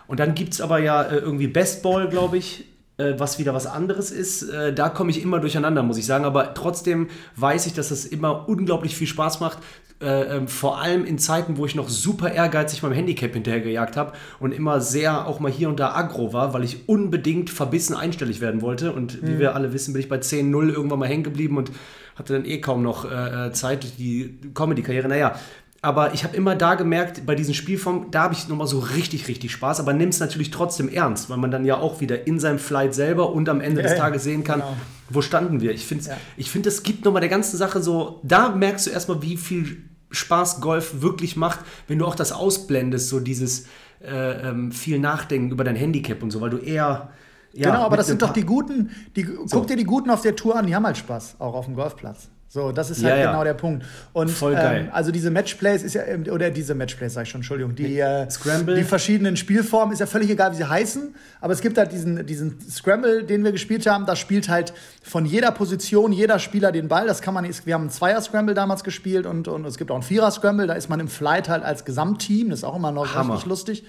[0.07, 2.65] Und dann gibt es aber ja irgendwie Bestball, glaube ich,
[2.97, 4.47] was wieder was anderes ist.
[4.73, 6.25] da komme ich immer durcheinander, muss ich sagen.
[6.25, 9.59] Aber trotzdem weiß ich, dass das immer unglaublich viel Spaß macht.
[9.99, 14.13] Äh, ähm, vor allem in Zeiten, wo ich noch super ehrgeizig meinem Handicap hinterhergejagt habe
[14.39, 18.39] und immer sehr auch mal hier und da aggro war, weil ich unbedingt verbissen einstellig
[18.39, 18.91] werden wollte.
[18.91, 19.39] Und wie Mhm.
[19.39, 21.71] wir alle wissen, bin ich bei 10-0 irgendwann mal hängen geblieben und
[22.15, 25.07] hatte dann eh kaum noch äh, Zeit durch die Comedy-Karriere.
[25.07, 25.35] Naja,
[25.81, 29.27] aber ich habe immer da gemerkt, bei diesen Spielformen, da habe ich nochmal so richtig,
[29.27, 32.39] richtig Spaß, aber nimm es natürlich trotzdem ernst, weil man dann ja auch wieder in
[32.39, 34.73] seinem Flight selber und am Ende Ja, des Tages sehen kann, genau.
[35.09, 35.71] wo standen wir.
[35.71, 36.17] Ich finde, Ja.
[36.35, 39.83] ich find, das gibt nochmal der ganzen Sache so, da merkst du erstmal, wie viel
[40.09, 43.65] Spaß Golf wirklich macht, wenn du auch das ausblendest, so dieses
[44.01, 47.09] äh, ähm, viel Nachdenken über dein Handicap und so, weil du eher.
[47.53, 50.35] Ja, genau, aber das sind doch die Guten, die, guck dir die Guten auf der
[50.35, 52.29] Tour an, die haben halt Spaß, auch auf dem Golfplatz.
[52.49, 53.31] So, das ist halt Ja, ja.
[53.31, 53.85] genau der Punkt.
[54.13, 54.85] Und Voll geil.
[54.85, 57.99] Ähm, also diese Matchplays ist ja, ähm, oder diese Matchplays, sag ich schon, Entschuldigung, die,
[57.99, 58.75] äh, Scramble.
[58.75, 62.25] die verschiedenen Spielformen, ist ja völlig egal, wie sie heißen, aber es gibt halt diesen,
[62.25, 64.73] diesen Scramble, den wir gespielt haben, da spielt halt
[65.03, 68.85] von jeder Position jeder Spieler den Ball, das kann man, wir haben einen Zweier-Scramble damals
[68.85, 71.83] gespielt und, und es gibt auch einen Vierer-Scramble, da ist man im Flight halt als
[71.83, 73.33] Gesamtteam, das ist auch immer noch Hammer.
[73.33, 73.83] richtig lustig.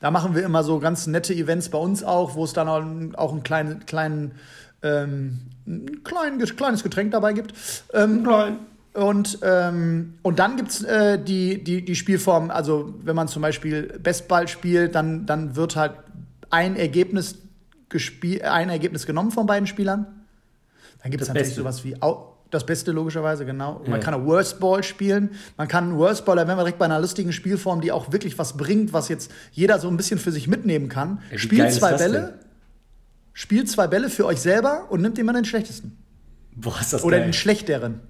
[0.00, 2.84] Da machen wir immer so ganz nette Events bei uns auch, wo es dann auch,
[3.18, 4.32] auch einen kleinen, kleinen,
[4.84, 7.54] ähm, ein klein, kleines Getränk dabei gibt.
[7.92, 8.58] Ähm, Klein.
[8.92, 13.42] und, ähm, und dann gibt es äh, die, die, die Spielform, also wenn man zum
[13.42, 15.92] Beispiel Bestball spielt, dann, dann wird halt
[16.50, 17.38] ein Ergebnis,
[18.42, 20.06] ein Ergebnis genommen von beiden Spielern.
[21.02, 21.60] Dann gibt es Das natürlich Beste.
[21.62, 23.82] sowas wie au das Beste logischerweise, genau.
[23.88, 25.30] Man kann auch Worst Ball spielen.
[25.56, 28.38] Man kann Worst Ball, da wären wir direkt bei einer lustigen Spielform, die auch wirklich
[28.38, 31.20] was bringt, was jetzt jeder so ein bisschen für sich mitnehmen kann.
[31.30, 32.38] Wie Spielt ist zwei das Bälle?
[33.34, 35.98] Spielt zwei Bälle für euch selber und nimmt immer den schlechtesten.
[36.56, 37.26] Boah, ist das Oder geil.
[37.28, 38.00] den schlechteren.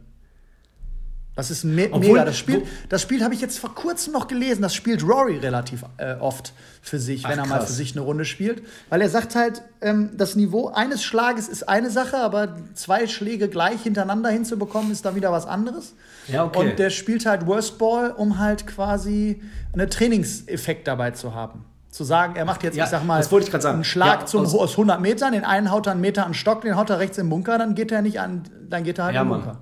[1.36, 2.24] Das ist me Obwohl- mega.
[2.26, 4.62] Das Spiel, das Spiel habe ich jetzt vor kurzem noch gelesen.
[4.62, 7.66] Das spielt Rory relativ äh, oft für sich, wenn Ach, er mal krass.
[7.68, 8.62] für sich eine Runde spielt.
[8.88, 13.48] Weil er sagt halt, ähm, das Niveau eines Schlages ist eine Sache, aber zwei Schläge
[13.48, 15.94] gleich hintereinander hinzubekommen, ist dann wieder was anderes.
[16.28, 16.58] Ja, okay.
[16.70, 21.64] Und der spielt halt Worst Ball, um halt quasi einen Trainingseffekt dabei zu haben.
[21.94, 23.76] Zu sagen, er macht jetzt, Ja, ich sag mal, das wollte ich sagen.
[23.76, 26.30] einen Schlag Ja, zum, aus- aus 100 Metern, den einen haut er einen Meter an
[26.30, 28.98] den Stock, den haut er rechts im Bunker, dann geht er nicht an, dann geht
[28.98, 29.42] er halt Ja, im Mann.
[29.42, 29.60] Bunker.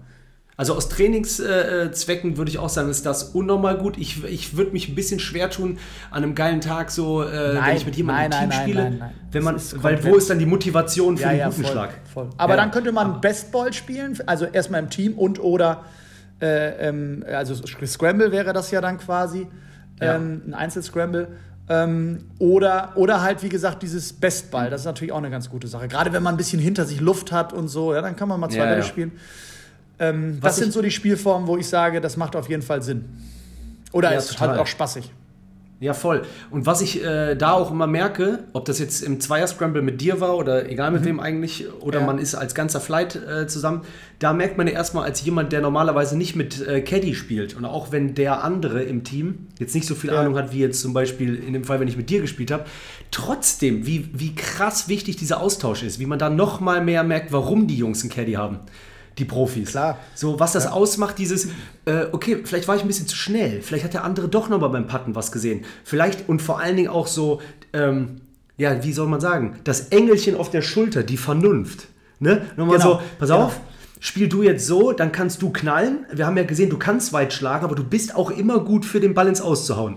[0.56, 3.98] Also aus Trainingszwecken würde ich auch sagen, ist das unnormal gut.
[3.98, 5.78] Ich, ich würde mich ein bisschen schwer tun
[6.10, 8.62] an einem geilen Tag, so äh, wenn Nein, ich mit jemandem nein, im Team nein,
[8.62, 8.82] spiele.
[8.84, 9.10] nein, nein.
[9.30, 11.90] Wenn man, weil wo ist dann die Motivation für Ja, den ja, guten voll, Schlag?
[12.14, 12.30] voll.
[12.38, 15.82] Aber dann könnte man Bestball spielen, also erstmal im Team und oder
[16.40, 17.54] äh, ähm, also
[17.86, 19.48] Scramble wäre das ja dann quasi,
[20.00, 21.28] ähm, ein Einzelscramble.
[21.74, 24.68] Ähm, oder, oder halt, wie gesagt, dieses Bestball.
[24.68, 25.88] Das ist natürlich auch eine ganz gute Sache.
[25.88, 28.38] Gerade wenn man ein bisschen hinter sich Luft hat und so, ja, dann kann man
[28.38, 28.82] mal zwei Ja, Bälle ja.
[28.82, 29.12] spielen.
[29.98, 32.82] Ähm, Was das sind so die Spielformen, wo ich sage, das macht auf jeden Fall
[32.82, 33.04] Sinn.
[33.92, 34.48] Oder Ja, ist total.
[34.50, 35.10] halt auch spaßig.
[35.82, 36.22] Ja, voll.
[36.52, 40.20] Und was ich äh, da auch immer merke, ob das jetzt im Zweier-Scramble mit dir
[40.20, 42.06] war oder egal mit wem eigentlich, oder Mhm.
[42.06, 42.12] Ja.
[42.12, 43.80] man ist als ganzer Flight äh, zusammen,
[44.20, 47.64] da merkt man ja erstmal als jemand, der normalerweise nicht mit äh, Caddy spielt und
[47.64, 50.20] auch wenn der andere im Team jetzt nicht so viel Ja.
[50.20, 52.64] Ahnung hat, wie jetzt zum Beispiel in dem Fall, wenn ich mit dir gespielt habe,
[53.10, 57.32] trotzdem, wie, wie krass wichtig dieser Austausch ist, wie man da noch mal mehr merkt,
[57.32, 58.60] warum die Jungs einen Caddy haben.
[59.18, 59.70] Die Profis.
[59.70, 59.98] Klar.
[60.14, 61.48] So, was das ausmacht, dieses,
[61.84, 64.70] äh, okay, vielleicht war ich ein bisschen zu schnell, vielleicht hat der andere doch nochmal
[64.70, 65.64] beim Putten was gesehen.
[65.84, 67.40] Vielleicht und vor allen Dingen auch so,
[67.72, 68.22] ähm,
[68.56, 71.88] ja, wie soll man sagen, das Engelchen auf der Schulter, die Vernunft.
[72.20, 72.46] Ne?
[72.56, 72.92] Nochmal Genau.
[72.94, 73.44] so, pass Genau.
[73.46, 73.60] auf,
[74.00, 76.06] spiel du jetzt so, dann kannst du knallen.
[76.12, 79.00] Wir haben ja gesehen, du kannst weit schlagen, aber du bist auch immer gut für
[79.00, 79.96] den Ball ins Auszuhauen.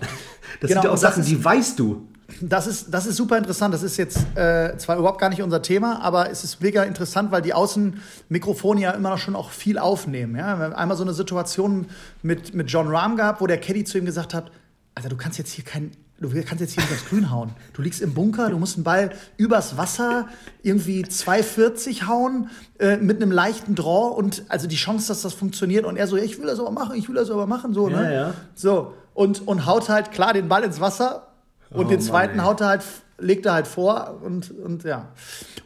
[0.62, 2.08] Das Genau, sind ja auch Sachen, die weißt du.
[2.42, 3.74] Das ist, das ist super interessant.
[3.74, 7.32] Das ist jetzt äh, zwar überhaupt gar nicht unser Thema, aber es ist mega interessant,
[7.32, 10.36] weil die Außenmikrofone ja immer noch schon auch viel aufnehmen.
[10.36, 10.58] Ja?
[10.58, 11.88] Wir haben einmal so eine Situation
[12.22, 14.52] mit, mit John Rahm gehabt, wo der Caddy zu ihm gesagt hat,
[14.96, 17.52] Alter, du kannst jetzt hier kein, du kannst jetzt hier nicht aufs Grün hauen.
[17.74, 20.28] Du liegst im Bunker, du musst einen Ball übers Wasser
[20.64, 25.86] irgendwie 2,40 hauen äh, mit einem leichten Draw und also die Chance, dass das funktioniert
[25.86, 27.90] und er so, ja, ich will das aber machen, ich will das aber machen, so,
[27.90, 28.14] Ja, ne?
[28.14, 28.34] ja.
[28.56, 31.28] So, und, und haut halt klar den Ball ins Wasser
[31.72, 32.46] und Oh den Mann, zweiten ey.
[32.46, 32.84] haut er halt,
[33.18, 35.10] legt er halt vor und, und ja.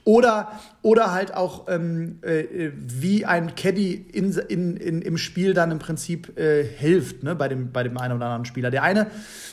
[0.03, 0.51] Oder,
[0.81, 5.79] oder halt auch ähm, äh, wie ein Caddy in, in, in, im Spiel dann im
[5.79, 8.71] Prinzip äh, hilft, ne, bei dem, bei dem einen oder anderen Spieler.
[8.71, 9.07] Der eine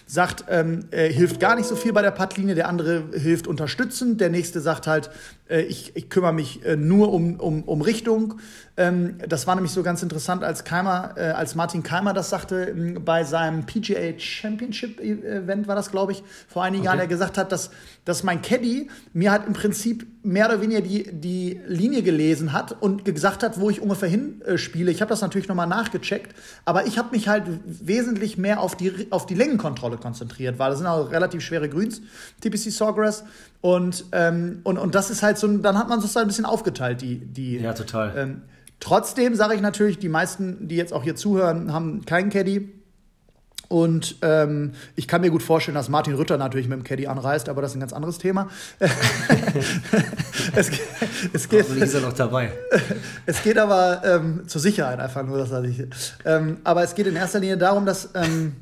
[0.06, 4.20] sagt, ähm, äh, hilft gar nicht so viel bei der Puttlinie, der andere hilft unterstützend,
[4.20, 5.10] der nächste sagt halt,
[5.48, 8.38] äh, ich, ich kümmere mich äh, nur um, um, um Richtung.
[8.76, 12.66] Ähm, das war nämlich so ganz interessant, als Keimer, äh, als Martin Keimer das sagte
[12.66, 16.86] ähm, bei seinem PGA Championship Event war das, glaube ich, vor einigen okay.
[16.86, 17.70] Jahren, der gesagt hat, dass,
[18.06, 22.80] dass mein Caddy mir halt im Prinzip mehr oder weniger die, die Linie gelesen hat
[22.80, 24.90] und gesagt hat, wo ich ungefähr hin äh, spiele.
[24.90, 29.08] Ich habe das natürlich nochmal nachgecheckt, aber ich habe mich halt wesentlich mehr auf die,
[29.10, 32.00] auf die Längenkontrolle konzentriert, weil das sind auch relativ schwere Grüns,
[32.40, 33.24] TPC Sawgrass.
[33.60, 37.02] Und, ähm, und, und das ist halt so, dann hat man es ein bisschen aufgeteilt,
[37.02, 37.18] die.
[37.18, 38.12] die ja, total.
[38.16, 38.42] Ähm,
[38.78, 42.75] trotzdem sage ich natürlich, die meisten, die jetzt auch hier zuhören, haben keinen Caddy.
[43.68, 47.48] Und ähm, ich kann mir gut vorstellen, dass Martin Rütter natürlich mit dem Caddy anreist,
[47.48, 48.48] aber das ist ein ganz anderes Thema.
[50.54, 50.70] es,
[51.32, 52.52] es geht, ist er noch dabei.
[53.26, 55.82] Es geht aber ähm, zur Sicherheit einfach nur, dass er sich.
[56.24, 58.10] Ähm, aber es geht in erster Linie darum, dass.
[58.14, 58.56] Ähm,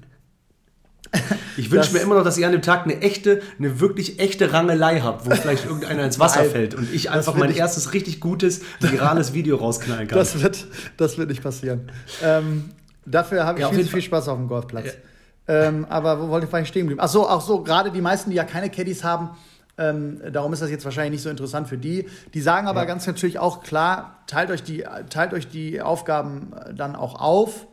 [1.56, 4.52] ich wünsche mir immer noch, dass ihr an dem Tag eine echte, eine wirklich echte
[4.52, 8.62] Rangelei habt, wo vielleicht irgendeiner ins Wasser fällt und ich einfach mein erstes richtig gutes,
[8.80, 10.18] virales Video rausknallen kann.
[10.18, 11.90] Das wird, das wird nicht passieren.
[13.06, 14.86] Dafür habe ich ja, viel, viel Spaß auf dem Golfplatz.
[14.86, 15.66] Ja.
[15.66, 17.00] Ähm, aber wo wollte ich vielleicht stehen bleiben?
[17.00, 19.30] Ach so, auch so, gerade die meisten, die ja keine Caddies haben,
[19.76, 22.06] ähm, darum ist das jetzt wahrscheinlich nicht so interessant für die.
[22.32, 22.86] Die sagen aber ja.
[22.86, 27.66] ganz natürlich auch klar, teilt euch die, teilt euch die Aufgaben dann auch auf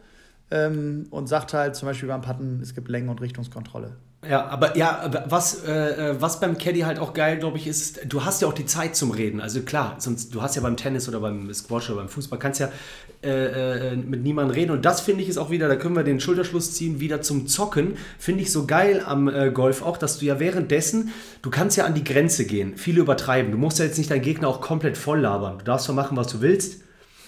[0.50, 3.96] ähm, und sagt halt zum Beispiel beim Patten, es gibt Längen- und Richtungskontrolle.
[4.30, 8.24] Ja, aber ja, was, äh, was beim Caddy halt auch geil, glaube ich, ist, du
[8.24, 9.42] hast ja auch die Zeit zum Reden.
[9.42, 12.60] Also klar, sonst du hast ja beim Tennis oder beim Squash oder beim Fußball, kannst
[12.60, 12.70] ja
[13.24, 14.72] äh, äh, mit niemandem reden.
[14.72, 17.48] Und das finde ich ist auch wieder, da können wir den Schulterschluss ziehen, wieder zum
[17.48, 17.98] Zocken.
[18.20, 21.86] Finde ich so geil am äh, Golf auch, dass du ja währenddessen, du kannst ja
[21.86, 23.52] an die Grenze gehen, viele übertreiben.
[23.52, 25.58] Du musst ja jetzt nicht deinen Gegner auch komplett voll labern.
[25.58, 26.82] Du darfst doch machen, was du willst.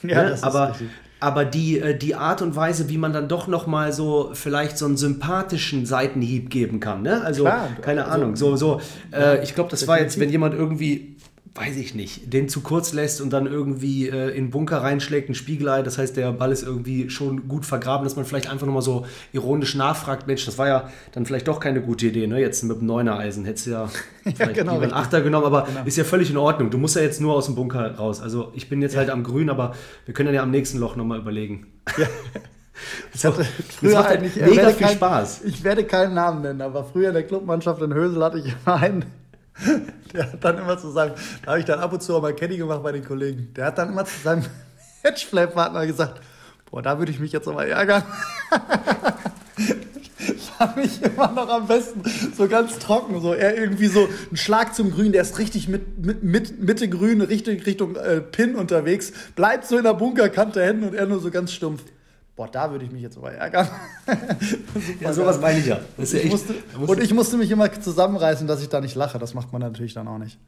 [0.04, 0.38] Ja, ne?
[0.42, 0.76] aber,
[1.24, 4.78] aber die, äh, die Art und Weise, wie man dann doch noch mal so vielleicht
[4.78, 7.24] so einen sympathischen Seitenhieb geben kann, ne?
[7.24, 8.82] Also Klar, keine also, Ahnung, so so.
[9.14, 11.13] Äh, ich glaube, das war jetzt, wenn jemand irgendwie
[11.56, 15.30] weiß ich nicht, den zu kurz lässt und dann irgendwie äh, in den Bunker reinschlägt,
[15.30, 18.66] ein Spiegelei, das heißt, der Ball ist irgendwie schon gut vergraben, dass man vielleicht einfach
[18.66, 22.40] nochmal so ironisch nachfragt, Mensch, das war ja dann vielleicht doch keine gute Idee, ne?
[22.40, 23.90] Jetzt mit dem Neuner Eisen hättest du ja,
[24.40, 25.84] ja genau, einen Achter genommen, aber genau.
[25.86, 26.72] ist ja völlig in Ordnung.
[26.72, 28.20] Du musst ja jetzt nur aus dem Bunker raus.
[28.20, 29.00] Also ich bin jetzt ja.
[29.00, 31.68] halt am Grün, aber wir können ja am nächsten Loch nochmal überlegen.
[31.98, 32.08] Ja.
[33.12, 35.44] Das, hatte früher das macht mega viel kein, Spaß.
[35.46, 38.76] Ich werde keinen Namen nennen, aber früher in der Clubmannschaft in Hösel hatte ich immer
[38.76, 39.06] einen,
[40.14, 41.14] Der hat dann immer zu seinem,
[41.44, 43.54] da habe ich dann ab und zu auch mal Kenny gemacht bei den Kollegen.
[43.56, 44.44] Der hat dann immer zu seinem
[45.04, 46.22] Matchplay-Partner gesagt,
[46.70, 48.04] boah, da würde ich mich jetzt aber ärgern.
[50.58, 52.04] fand ich immer noch am besten.
[52.36, 53.20] So ganz trocken.
[53.22, 56.88] So er irgendwie so ein Schlag zum Grün, der ist richtig mit, mit, mit Mitte
[56.90, 61.20] Grün, Richtung, Richtung äh, Pin unterwegs, bleibt so in der Bunkerkante hängen und er nur
[61.20, 61.84] so ganz stumpf.
[62.36, 63.68] Boah, da würde ich mich jetzt aber ärgern.
[65.00, 65.80] ja, sowas meine ich ja.
[66.00, 66.56] Ich echt, musste,
[66.88, 69.20] und ich musste mich immer zusammenreißen, dass ich da nicht lache.
[69.20, 70.40] Das macht man natürlich dann auch nicht.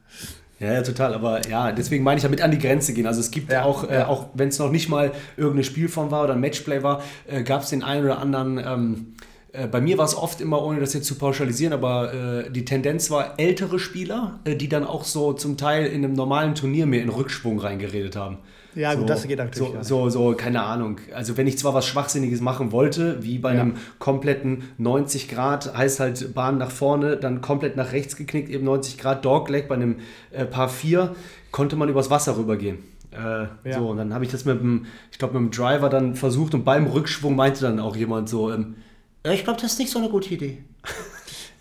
[0.60, 1.14] Ja, ja, total.
[1.14, 3.06] Aber ja, deswegen meine ich ja mit an die Grenze gehen.
[3.06, 6.24] Also es gibt ja, auch, äh, auch wenn es noch nicht mal irgendeine Spielform war
[6.24, 8.58] oder ein Matchplay war, äh, gab es den einen oder anderen.
[8.58, 9.16] Ähm,
[9.52, 12.66] äh, bei mir war es oft immer, ohne das jetzt zu pauschalisieren, aber äh, die
[12.66, 16.88] Tendenz war ältere Spieler, äh, die dann auch so zum Teil in einem normalen Turnier
[16.88, 18.40] mehr in Rückschwung reingeredet haben.
[18.76, 19.74] Ja, so, gut, das geht natürlich.
[19.82, 21.00] So, so, so, keine Ahnung.
[21.14, 23.62] Also, wenn ich zwar was Schwachsinniges machen wollte, wie bei ja.
[23.62, 28.66] einem kompletten 90 Grad, heißt halt Bahn nach vorne, dann komplett nach rechts geknickt, eben
[28.66, 29.98] 90 Grad Dogleg bei einem
[30.32, 31.16] äh, Paar 4,
[31.52, 32.80] konnte man übers Wasser rübergehen.
[33.12, 33.78] Äh, ja.
[33.78, 36.54] So, und dann habe ich das mit dem, ich glaube, mit dem Driver dann versucht
[36.54, 38.76] und beim Rückschwung meinte dann auch jemand so, ähm,
[39.24, 40.64] ich glaube, das ist nicht so eine gute Idee.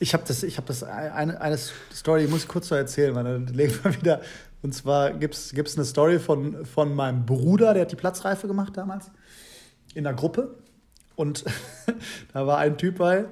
[0.00, 3.14] Ich habe das, ich habe das eine, eine Story, die muss ich kurz so erzählen,
[3.14, 4.20] weil dann legen wir wieder
[4.64, 8.74] und zwar gibt es eine Story von, von meinem Bruder, der hat die Platzreife gemacht
[8.74, 9.10] damals,
[9.92, 10.54] in der Gruppe.
[11.16, 11.44] Und
[12.32, 13.26] da war ein Typ bei,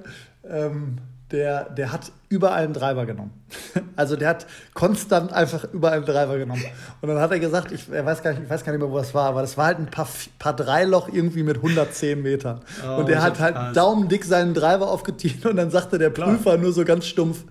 [0.47, 0.97] ähm,
[1.31, 3.31] der, der hat überall einen Driver genommen.
[3.95, 6.63] Also der hat konstant einfach überall einen Driver genommen.
[7.01, 8.89] Und dann hat er gesagt, ich, er weiß gar nicht, ich weiß gar nicht mehr,
[8.89, 10.07] wo das war, aber das war halt ein paar,
[10.39, 12.61] paar Dreiloch irgendwie mit 110 Metern.
[12.83, 13.75] Oh, und der hat halt Spaß.
[13.75, 16.57] daumendick seinen Driver aufgetiert und dann sagte der Prüfer Klar.
[16.57, 17.43] nur so ganz stumpf,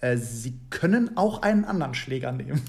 [0.00, 2.62] äh, Sie können auch einen anderen Schläger nehmen.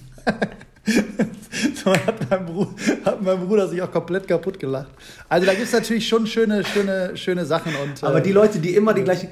[1.84, 2.72] So hat mein, Bruder,
[3.06, 4.90] hat mein, Bruder, sich auch komplett kaputt gelacht.
[5.30, 7.74] Also da gibt es natürlich schon schöne, schöne, schöne Sachen.
[7.76, 9.30] Und, aber äh, die Leute, die immer die gleichen.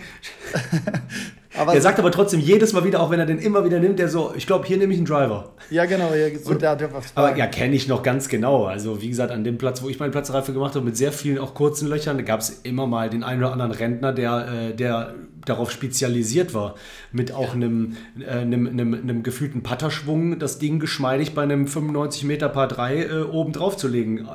[1.57, 3.99] aber der sagt aber trotzdem jedes Mal wieder, auch wenn er den immer wieder nimmt,
[3.99, 5.53] der so, ich glaube, hier nehme ich einen Driver.
[5.69, 6.13] Ja, genau.
[6.13, 8.65] Ja, so und, der, der aber ja, kenne ich noch ganz genau.
[8.65, 11.39] Also wie gesagt, an dem Platz, wo ich meine Platzreife gemacht habe, mit sehr vielen
[11.39, 14.75] auch kurzen Löchern, da gab es immer mal den einen oder anderen Rentner, der, äh,
[14.75, 15.15] der
[15.49, 16.75] darauf spezialisiert war,
[17.11, 22.23] mit auch einem, äh, einem, einem, einem gefühlten Patterschwung das Ding geschmeidig bei einem 95
[22.23, 24.27] Meter Par 3 äh, oben drauf zu legen.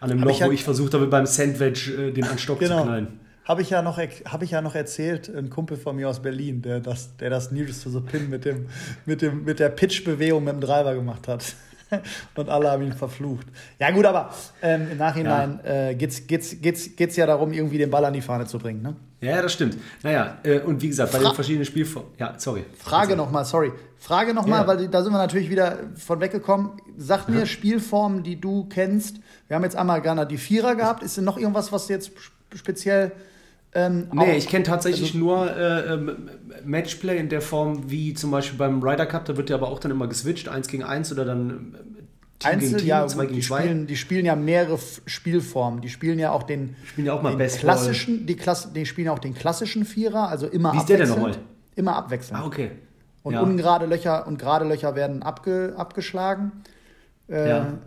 [0.00, 2.78] An einem Loch, ich wo ich versucht habe, beim Sandwich äh, den an Stock genau.
[2.78, 3.20] zu knallen.
[3.44, 6.62] Habe ich, ja noch, hab ich ja noch erzählt, ein Kumpel von mir aus Berlin,
[6.62, 8.66] der das, der das Nearest to the Pin mit, dem,
[9.04, 11.56] mit, dem, mit der Pitch-Bewegung mit dem Driver gemacht hat.
[12.34, 13.46] und alle haben ihn verflucht.
[13.78, 14.30] Ja, gut, aber
[14.62, 15.88] ähm, im Nachhinein ja.
[15.88, 18.58] äh, geht es geht's, geht's, geht's ja darum, irgendwie den Ball an die Fahne zu
[18.58, 18.82] bringen.
[18.82, 18.96] Ne?
[19.20, 19.78] Ja, das stimmt.
[20.02, 22.10] Naja, äh, und wie gesagt, bei Fra den verschiedenen Spielformen.
[22.18, 22.64] Ja, sorry.
[22.78, 23.72] Frage nochmal, sorry.
[23.98, 24.66] Frage nochmal, ja.
[24.66, 26.72] weil da sind wir natürlich wieder von weggekommen.
[26.96, 27.46] Sag mir ja.
[27.46, 29.18] Spielformen, die du kennst.
[29.46, 31.04] Wir haben jetzt einmal gerne die Vierer gehabt.
[31.04, 32.10] Ist denn noch irgendwas, was du jetzt
[32.54, 33.12] speziell
[33.74, 36.28] ähm, nee, ich kenne tatsächlich also, nur äh, ähm,
[36.64, 39.78] Matchplay in der Form wie zum Beispiel beim Ryder Cup, da wird ja aber auch
[39.78, 42.02] dann immer geswitcht, eins gegen eins oder dann äh,
[42.38, 43.60] Team Einzel, gegen Team, ja, zwei gegen die zwei.
[43.62, 45.80] Spielen, die spielen ja mehrere Spielformen.
[45.80, 49.08] Die spielen ja auch den, spielen ja auch mal den klassischen, die, Klasse, die spielen
[49.08, 51.36] auch den klassischen Vierer, also immer Wie ist der denn nochmal?
[51.74, 52.42] Immer abwechselnd.
[52.42, 52.72] Ah, okay.
[53.22, 53.40] Und ja.
[53.40, 56.52] ungerade Löcher und gerade Löcher werden abge, abgeschlagen.
[57.30, 57.78] Äh, ja.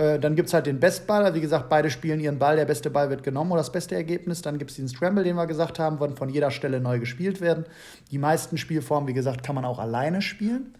[0.00, 1.34] Äh, dann gibt es halt den Bestball.
[1.34, 2.56] Wie gesagt, beide spielen ihren Ball.
[2.56, 4.40] Der beste Ball wird genommen oder das beste Ergebnis.
[4.40, 7.42] Dann gibt es diesen Scramble, den wir gesagt haben, wird von jeder Stelle neu gespielt
[7.42, 7.66] werden.
[8.10, 10.72] Die meisten Spielformen, wie gesagt, kann man auch alleine spielen.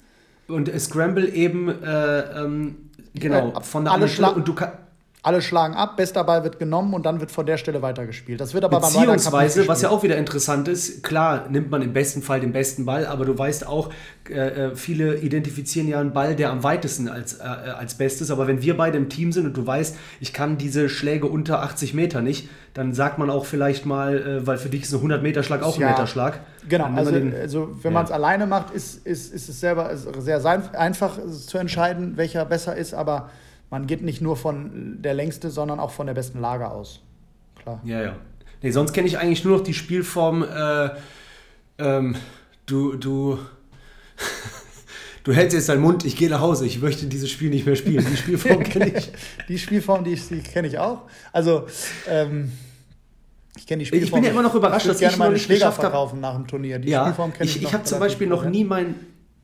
[0.49, 2.77] Und Scramble eben, äh, ähm,
[3.15, 4.07] genau, äh, von der alle.
[4.33, 4.79] Und du kannst
[5.23, 8.41] alle schlagen ab, bester Ball wird genommen und dann wird von der Stelle weitergespielt.
[8.41, 12.23] Das wird aber Beziehungsweise, was ja auch wieder interessant ist, klar nimmt man im besten
[12.23, 13.91] Fall den besten Ball, aber du weißt auch,
[14.31, 18.31] äh, äh, viele identifizieren ja einen Ball, der am weitesten als, äh, als bestes.
[18.31, 21.63] Aber wenn wir beide im Team sind und du weißt, ich kann diese Schläge unter
[21.63, 24.99] 80 Meter nicht, dann sagt man auch vielleicht mal, äh, weil für dich ist ein
[24.99, 26.41] 100 Meter Schlag auch ja, ein Meter Schlag.
[26.67, 27.95] Genau, also, den, also, wenn ja.
[27.95, 30.43] man es alleine macht, ist, ist, ist es selber sehr
[30.79, 33.29] einfach zu entscheiden, welcher besser ist, aber
[33.71, 37.01] man geht nicht nur von der längste, sondern auch von der besten Lage aus.
[37.57, 37.81] Klar.
[37.85, 38.17] Ja, ja.
[38.63, 40.91] Nee, sonst kenne ich eigentlich nur noch die Spielform, äh,
[41.79, 42.17] ähm,
[42.67, 43.39] du, du,
[45.25, 47.77] du hältst jetzt deinen Mund, ich gehe nach Hause, ich möchte dieses Spiel nicht mehr
[47.77, 48.05] spielen.
[48.11, 49.13] Die Spielform kenne ich.
[49.49, 51.03] die Spielform, die, die kenne ich auch.
[51.33, 51.67] Also,
[52.07, 52.53] ähm,
[53.57, 54.07] ich kenne die Spielform.
[54.07, 56.79] Ich bin ja immer noch überrascht, ich dass ich meine Schläger verkaufen nach dem Turnier.
[56.79, 58.95] Die ja, Spielform kenne ich, ich, ich habe zum Beispiel noch nie mein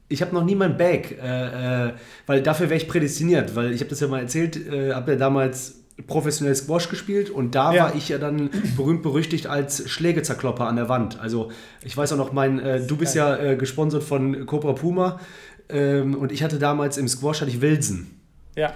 [0.08, 1.92] ich habe noch nie mein Bag, äh, äh,
[2.26, 5.18] weil dafür wäre ich prädestiniert, weil ich habe das ja mal erzählt, äh, habe ja
[5.18, 7.84] damals professionell Squash gespielt und da ja.
[7.84, 11.18] war ich ja dann berühmt berüchtigt als Schlägezerklopper an der Wand.
[11.20, 11.50] Also
[11.82, 15.20] ich weiß auch noch, mein, äh, du bist ja äh, gesponsert von Cobra Puma
[15.68, 18.08] ähm, und ich hatte damals im Squash hatte ich Wilson.
[18.56, 18.74] Ja.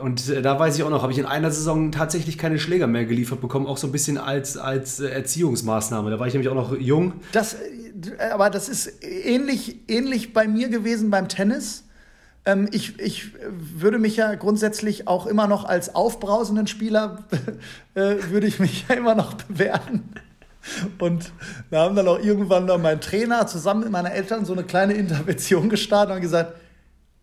[0.00, 2.86] Und äh, da weiß ich auch noch, habe ich in einer Saison tatsächlich keine Schläger
[2.86, 6.10] mehr geliefert bekommen, auch so ein bisschen als, als Erziehungsmaßnahme.
[6.10, 7.14] Da war ich nämlich auch noch jung.
[7.32, 7.56] Das,
[8.32, 11.84] aber das ist ähnlich, ähnlich bei mir gewesen beim Tennis.
[12.44, 17.24] Ähm, ich, ich würde mich ja grundsätzlich auch immer noch als aufbrausenden Spieler,
[17.94, 20.10] äh, würde ich mich ja immer noch bewerten.
[21.00, 21.32] Und
[21.72, 24.94] da haben dann auch irgendwann noch mein Trainer zusammen mit meinen Eltern so eine kleine
[24.94, 26.54] Intervention gestartet und gesagt,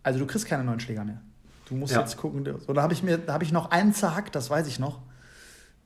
[0.04, 1.22] also du kriegst keine neuen Schläger mehr.
[1.70, 2.02] Du musst ja.
[2.02, 2.44] jetzt gucken.
[2.66, 5.00] So, da habe ich mir, da habe ich noch einen zerhackt, das weiß ich noch.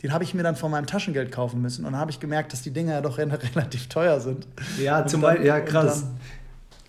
[0.01, 1.85] Den habe ich mir dann von meinem Taschengeld kaufen müssen.
[1.85, 4.47] Und dann habe ich gemerkt, dass die Dinger ja doch relativ teuer sind.
[4.79, 6.05] Ja, und zum Beispiel, ja, krass.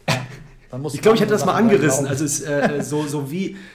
[0.07, 0.27] Dann,
[0.71, 2.07] dann ich glaube, ich hätte das mal angerissen.
[2.07, 3.57] Also es, äh, so, so wie.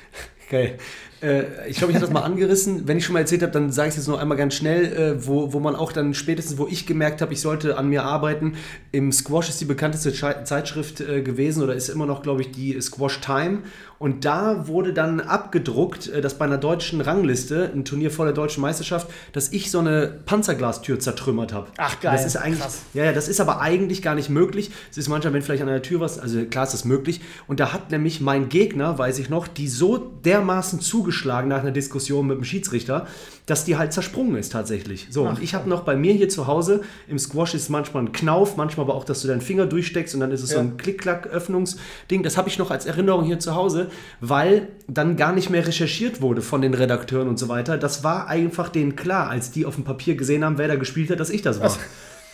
[0.51, 0.79] Okay.
[1.21, 2.88] Äh, ich glaube, ich hatte das mal angerissen.
[2.88, 4.86] Wenn ich schon mal erzählt habe, dann sage ich es jetzt noch einmal ganz schnell,
[4.86, 8.03] äh, wo, wo man auch dann spätestens, wo ich gemerkt habe, ich sollte an mir
[8.03, 8.55] arbeiten.
[8.91, 12.79] Im Squash ist die bekannteste Zeitschrift äh, gewesen oder ist immer noch, glaube ich, die
[12.82, 13.60] Squash Time.
[13.99, 18.34] Und da wurde dann abgedruckt, äh, dass bei einer deutschen Rangliste, ein Turnier vor der
[18.34, 21.67] deutschen Meisterschaft, dass ich so eine Panzerglastür zertrümmert habe.
[21.77, 22.13] Ach geil.
[22.13, 22.82] Das ist eigentlich, Krass.
[22.93, 24.71] ja, ja, das ist aber eigentlich gar nicht möglich.
[24.89, 27.19] Es ist manchmal, wenn vielleicht an der Tür was, also klar ist das möglich.
[27.47, 31.71] Und da hat nämlich mein Gegner, weiß ich noch, die so dermaßen zugeschlagen nach einer
[31.71, 33.07] Diskussion mit dem Schiedsrichter,
[33.45, 35.07] dass die halt zersprungen ist tatsächlich.
[35.09, 38.03] So, Ach, und ich habe noch bei mir hier zu Hause, im Squash ist manchmal
[38.03, 40.57] ein Knauf, manchmal aber auch, dass du deinen Finger durchsteckst und dann ist es ja.
[40.57, 42.23] so ein Klick-Klack-Öffnungsding.
[42.23, 43.89] Das habe ich noch als Erinnerung hier zu Hause,
[44.21, 47.77] weil dann gar nicht mehr recherchiert wurde von den Redakteuren und so weiter.
[47.77, 51.09] Das war einfach denen klar, als die auf dem Papier gesehen haben, wer da gespielt
[51.09, 51.75] hat, dass ich das war.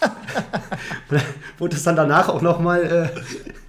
[1.58, 3.12] wurde das dann danach auch nochmal...
[3.16, 3.20] Äh,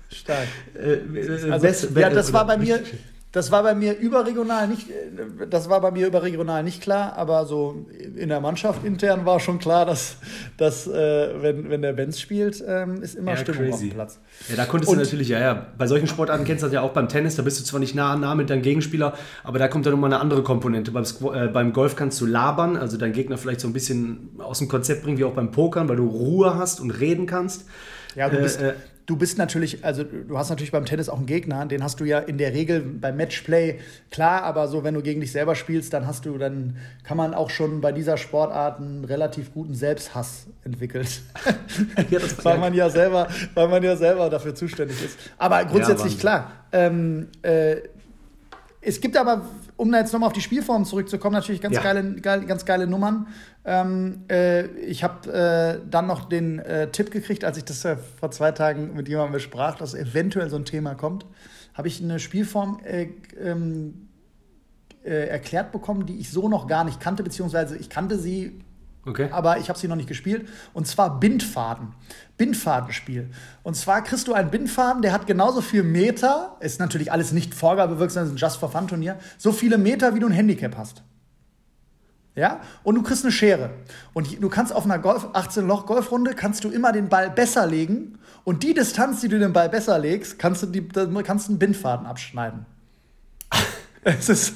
[0.09, 0.47] Stark.
[0.75, 2.81] Äh, äh, also, ja, das war bei mir
[3.37, 7.45] das war bei mir überregional nicht, äh, das war bei mir überregional nicht klar, aber
[7.45, 7.85] so
[8.17, 10.17] in der Mannschaft intern war schon klar, dass,
[10.57, 13.73] dass äh, wenn, wenn der Benz spielt, ähm, ist immer ja, Stimmung crazy.
[13.73, 14.21] auf dem Platz.
[14.49, 16.81] Ja, da konntest Und, du natürlich, ja, ja, bei solchen Sportarten kennst du das ja
[16.81, 19.13] auch beim Tennis, da bist du zwar nicht nah an nah mit deinem Gegenspieler,
[19.45, 20.91] aber da kommt dann nochmal eine andere Komponente.
[20.91, 24.61] Beim, äh, beim Golf kannst du labern, also deinen Gegner vielleicht so ein bisschen aus
[24.61, 27.67] dem Konzept bringen, wie auch beim Pokern, weil du Ruhe hast und reden kannst.
[28.15, 28.75] Ja, du bist, äh, äh
[29.07, 32.05] du bist natürlich, also du hast natürlich beim Tennis auch einen Gegner, den hast du
[32.05, 33.79] ja in der Regel beim Matchplay,
[34.11, 37.33] klar, aber so, wenn du gegen dich selber spielst, dann hast du, dann kann man
[37.33, 41.07] auch schon bei dieser Sportart einen relativ guten Selbsthass entwickeln.
[42.11, 45.19] ja, weil man ja selber, weil man ja selber dafür zuständig ist.
[45.39, 46.53] Aber grundsätzlich ja, klar.
[46.73, 47.77] Ähm, äh,
[48.87, 49.45] es gibt aber,
[49.77, 51.83] um da jetzt nochmal auf die Spielform zurückzukommen, natürlich ganz, ja.
[51.83, 53.27] geile, geil, ganz geile Nummern.
[53.65, 57.97] Ähm, äh, ich habe äh, dann noch den äh, Tipp gekriegt, als ich das äh,
[57.97, 61.27] vor zwei Tagen mit jemandem besprach, dass eventuell so ein Thema kommt,
[61.75, 63.09] habe ich eine Spielform äh,
[63.43, 64.07] ähm,
[65.05, 68.61] äh, erklärt bekommen, die ich so noch gar nicht kannte, beziehungsweise ich kannte sie
[69.07, 69.29] Okay.
[69.31, 70.49] Aber ich habe sie noch nicht gespielt.
[70.75, 71.95] Und zwar Bindfaden.
[72.37, 73.31] Bindfadenspiel.
[73.63, 77.55] Und zwar kriegst du einen Bindfaden, der hat genauso viel Meter, ist natürlich alles nicht
[77.55, 81.03] vorgabewirksam, ist ein Just for Fun Turnier, so viele Meter, wie du ein Handicap hast.
[82.35, 82.61] Ja?
[82.83, 83.71] Und du kriegst eine Schere.
[84.13, 88.19] Und du kannst auf einer 18-Loch-Golfrunde kannst du immer den Ball besser legen.
[88.45, 90.87] Und die Distanz, die du den Ball besser legst, kannst du, die,
[91.23, 92.67] kannst einen Bindfaden abschneiden.
[94.09, 94.53] Es ist,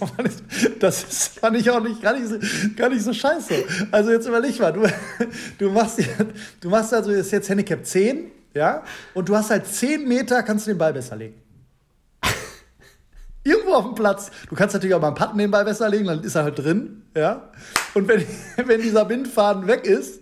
[0.78, 2.38] das ist, fand ich auch nicht, gar, nicht so,
[2.76, 3.64] gar nicht so scheiße.
[3.90, 4.86] Also jetzt überleg mal, du,
[5.58, 5.98] du, machst,
[6.60, 10.68] du machst also ist jetzt Handicap 10, ja, und du hast halt 10 Meter, kannst
[10.68, 11.34] du den Ball besser legen.
[13.42, 14.30] Irgendwo auf dem Platz.
[14.48, 17.02] Du kannst natürlich auch beim Patten den Ball besser legen, dann ist er halt drin,
[17.16, 17.50] ja.
[17.94, 18.24] Und wenn,
[18.68, 20.20] wenn dieser Bindfaden weg ist,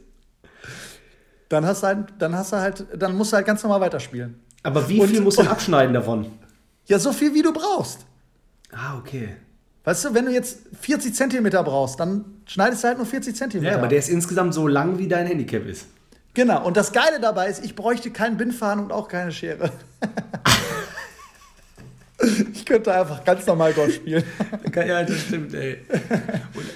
[1.50, 4.40] dann hast du halt, dann hast du halt, dann musst du halt ganz normal weiterspielen.
[4.62, 6.32] Aber wie viel musst du abschneiden davon?
[6.86, 8.07] Ja, so viel wie du brauchst.
[8.72, 9.36] Ah, okay.
[9.84, 13.72] Weißt du, wenn du jetzt 40 Zentimeter brauchst, dann schneidest du halt nur 40 Zentimeter.
[13.72, 15.86] Ja, aber der ist insgesamt so lang, wie dein Handicap ist.
[16.34, 19.72] Genau, und das Geile dabei ist, ich bräuchte keinen Bindfaden und auch keine Schere.
[22.52, 24.24] ich könnte einfach ganz normal Golf spielen.
[24.74, 25.78] ja, das stimmt, ey.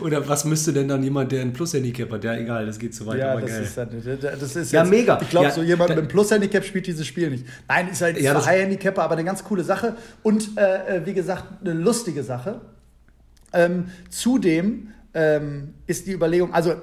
[0.01, 2.23] Oder was müsste denn dann jemand, der ein Plus-Handicap hat?
[2.23, 3.19] Ja, egal, das geht zu weit.
[3.19, 3.63] Ja, das, geil.
[3.63, 5.19] Ist, das ist ja mega.
[5.21, 7.45] Ich glaube, ja, so jemand mit einem Plus-Handicap spielt dieses Spiel nicht.
[7.67, 9.97] Nein, ist halt ja, High-Handicapper, aber eine ganz coole Sache.
[10.23, 12.61] Und äh, äh, wie gesagt, eine lustige Sache.
[13.53, 16.75] Ähm, zudem ähm, ist die Überlegung, also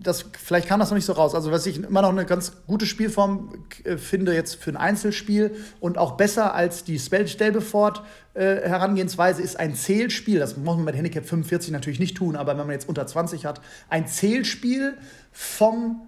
[0.00, 1.32] das, vielleicht kam das noch nicht so raus.
[1.34, 5.54] Also, was ich immer noch eine ganz gute Spielform äh, finde, jetzt für ein Einzelspiel
[5.80, 10.38] und auch besser als die Stellbefort-Herangehensweise, äh, ist ein Zählspiel.
[10.38, 13.46] Das muss man mit Handicap 45 natürlich nicht tun, aber wenn man jetzt unter 20
[13.46, 14.96] hat, ein Zählspiel
[15.30, 16.02] vom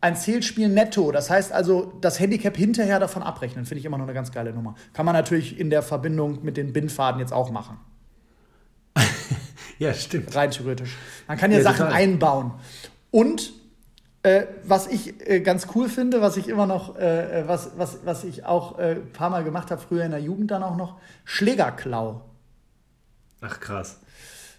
[0.00, 1.10] ein Zählspiel netto.
[1.10, 4.52] Das heißt also, das Handicap hinterher davon abrechnen, finde ich immer noch eine ganz geile
[4.52, 4.74] Nummer.
[4.92, 7.78] Kann man natürlich in der Verbindung mit den Bindfaden jetzt auch machen.
[9.78, 10.34] ja, stimmt.
[10.34, 10.96] Rein theoretisch.
[11.26, 11.94] Man kann ja, ja Sachen total.
[11.94, 12.52] einbauen.
[13.10, 13.52] Und
[14.22, 17.98] äh, was ich äh, ganz cool finde, was ich immer noch, äh, äh was, was,
[18.04, 20.76] was ich auch ein äh, paar Mal gemacht habe, früher in der Jugend dann auch
[20.76, 22.22] noch, Schlägerklau.
[23.40, 24.00] Ach krass.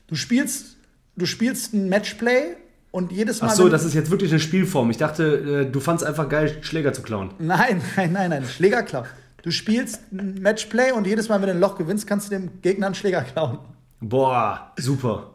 [0.08, 0.78] Du spielst,
[1.18, 2.56] du spielst ein Matchplay
[2.92, 3.50] und jedes Mal.
[3.50, 4.90] Ach so, das ist jetzt wirklich eine Spielform.
[4.90, 7.34] Ich dachte, äh, du fandst einfach geil, Schläger zu klauen.
[7.38, 9.04] Nein, nein, nein, nein, Schlägerklau.
[9.44, 12.62] Du spielst ein Matchplay und jedes Mal, wenn du ein Loch gewinnst, kannst du dem
[12.62, 13.60] Gegner einen Schläger klauen.
[14.00, 15.32] Boah, super.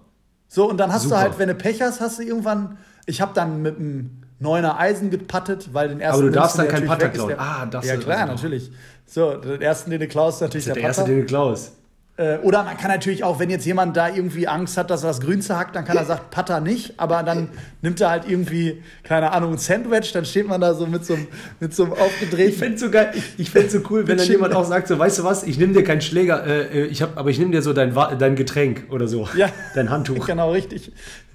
[0.48, 1.16] So, und dann hast super.
[1.16, 4.78] du halt, wenn du Pech hast, hast du irgendwann ich habe dann mit einem neuner
[4.78, 6.20] Eisen gepattet, weil den ersten.
[6.20, 7.34] Aber du darfst dann keinen Putter klauen.
[7.38, 8.70] Ah, das Ja, klar, also natürlich.
[9.06, 11.72] So, den ersten, den du klaust, natürlich der, der erste, den du klaust.
[12.18, 15.08] Äh, oder man kann natürlich auch, wenn jetzt jemand da irgendwie Angst hat, dass er
[15.08, 17.48] das Grünste hackt, dann kann er sagen, Putter nicht, aber dann
[17.80, 21.14] nimmt er halt irgendwie, keine Ahnung, ein Sandwich, dann steht man da so mit so
[21.14, 21.26] einem,
[21.58, 22.52] mit so einem aufgedrehten.
[22.52, 24.98] Ich fände es so geil, ich fände so cool, wenn dann jemand auch sagt, so,
[24.98, 27.62] weißt du was, ich nehme dir keinen Schläger, äh, ich hab, aber ich nehme dir
[27.62, 29.26] so dein, dein Getränk oder so.
[29.34, 29.48] Ja.
[29.74, 30.26] Dein Handtuch.
[30.32, 30.92] Genau, richtig.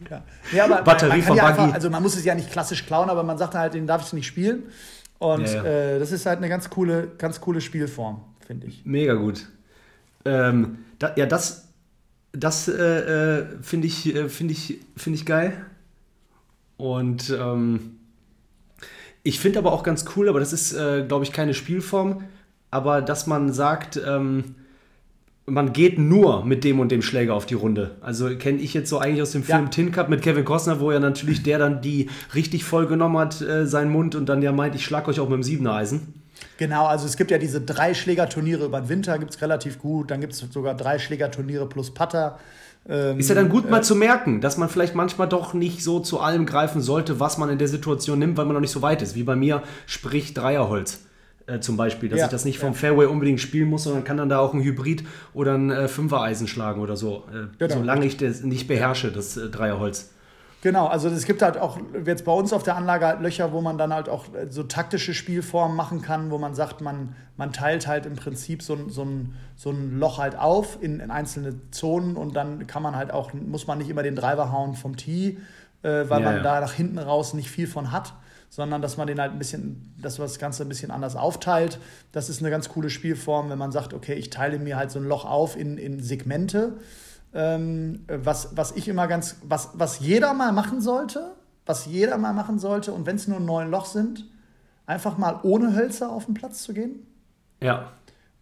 [0.10, 0.24] Ja.
[0.52, 3.24] Ja, aber Batterie von ja einfach, Also man muss es ja nicht klassisch klauen, aber
[3.24, 4.64] man sagt halt, den darf ich nicht spielen.
[5.20, 8.86] Und ja, äh, das ist halt eine ganz coole, ganz coole Spielform, finde ich.
[8.86, 9.48] Mega gut.
[10.26, 11.70] Ähm, da, ja, das,
[12.32, 15.54] das äh, äh finde ich, äh, find ich, find ich geil.
[16.78, 17.98] Und ähm,
[19.24, 22.24] ich finde aber auch ganz cool, aber das ist, äh, glaube ich, keine Spielform,
[22.70, 24.56] aber dass man sagt, ähm,
[25.50, 27.92] man geht nur mit dem und dem Schläger auf die Runde.
[28.02, 29.70] Also kenne ich jetzt so eigentlich aus dem Film ja.
[29.70, 33.42] Tin Cup mit Kevin Costner, wo ja natürlich der dann die richtig voll genommen hat,
[33.42, 36.22] äh, seinen Mund und dann ja meint, ich schlag euch auch mit dem Siebener Eisen.
[36.58, 40.12] Genau, also es gibt ja diese drei Schlägerturniere über den Winter, gibt es relativ gut.
[40.12, 42.38] Dann gibt es sogar drei Schlägerturniere plus Putter.
[42.90, 45.82] Ähm, ist ja dann gut äh, mal zu merken, dass man vielleicht manchmal doch nicht
[45.82, 48.72] so zu allem greifen sollte, was man in der Situation nimmt, weil man noch nicht
[48.72, 49.16] so weit ist.
[49.16, 51.00] Wie bei mir, sprich Dreierholz.
[51.48, 52.76] Äh, zum Beispiel, dass ja, ich das nicht vom ja.
[52.76, 56.48] Fairway unbedingt spielen muss, sondern kann dann da auch ein Hybrid oder ein äh, Fünfer-Eisen
[56.48, 57.24] schlagen oder so.
[57.32, 57.76] Äh, genau.
[57.76, 60.12] Solange ich das nicht beherrsche, das äh, Dreierholz.
[60.62, 63.62] Genau, also es gibt halt auch jetzt bei uns auf der Anlage halt Löcher, wo
[63.62, 67.54] man dann halt auch äh, so taktische Spielformen machen kann, wo man sagt, man, man
[67.54, 71.56] teilt halt im Prinzip so, so, ein, so ein Loch halt auf in, in einzelne
[71.72, 74.98] Zonen und dann kann man halt auch, muss man nicht immer den Driver hauen vom
[74.98, 75.38] Tee,
[75.84, 76.44] äh, weil ja, man ja.
[76.44, 78.14] da nach hinten raus nicht viel von hat,
[78.50, 81.80] sondern dass man den halt ein bisschen, dass man das Ganze ein bisschen anders aufteilt.
[82.12, 85.00] Das ist eine ganz coole Spielform, wenn man sagt, okay, ich teile mir halt so
[85.00, 86.78] ein Loch auf in, in Segmente.
[87.34, 91.34] Ähm, was, was ich immer ganz, was, was jeder mal machen sollte,
[91.66, 94.26] was jeder mal machen sollte, und wenn es nur neun Loch sind,
[94.86, 97.06] einfach mal ohne Hölzer auf den Platz zu gehen.
[97.62, 97.92] Ja.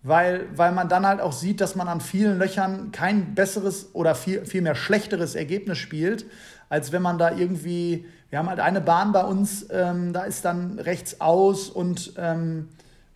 [0.04, 4.14] Weil, weil man dann halt auch sieht, dass man an vielen Löchern kein besseres oder
[4.14, 6.26] viel, viel mehr schlechteres Ergebnis spielt,
[6.70, 10.46] als wenn man da irgendwie, wir haben halt eine Bahn bei uns, ähm, da ist
[10.46, 12.70] dann rechts aus und ähm,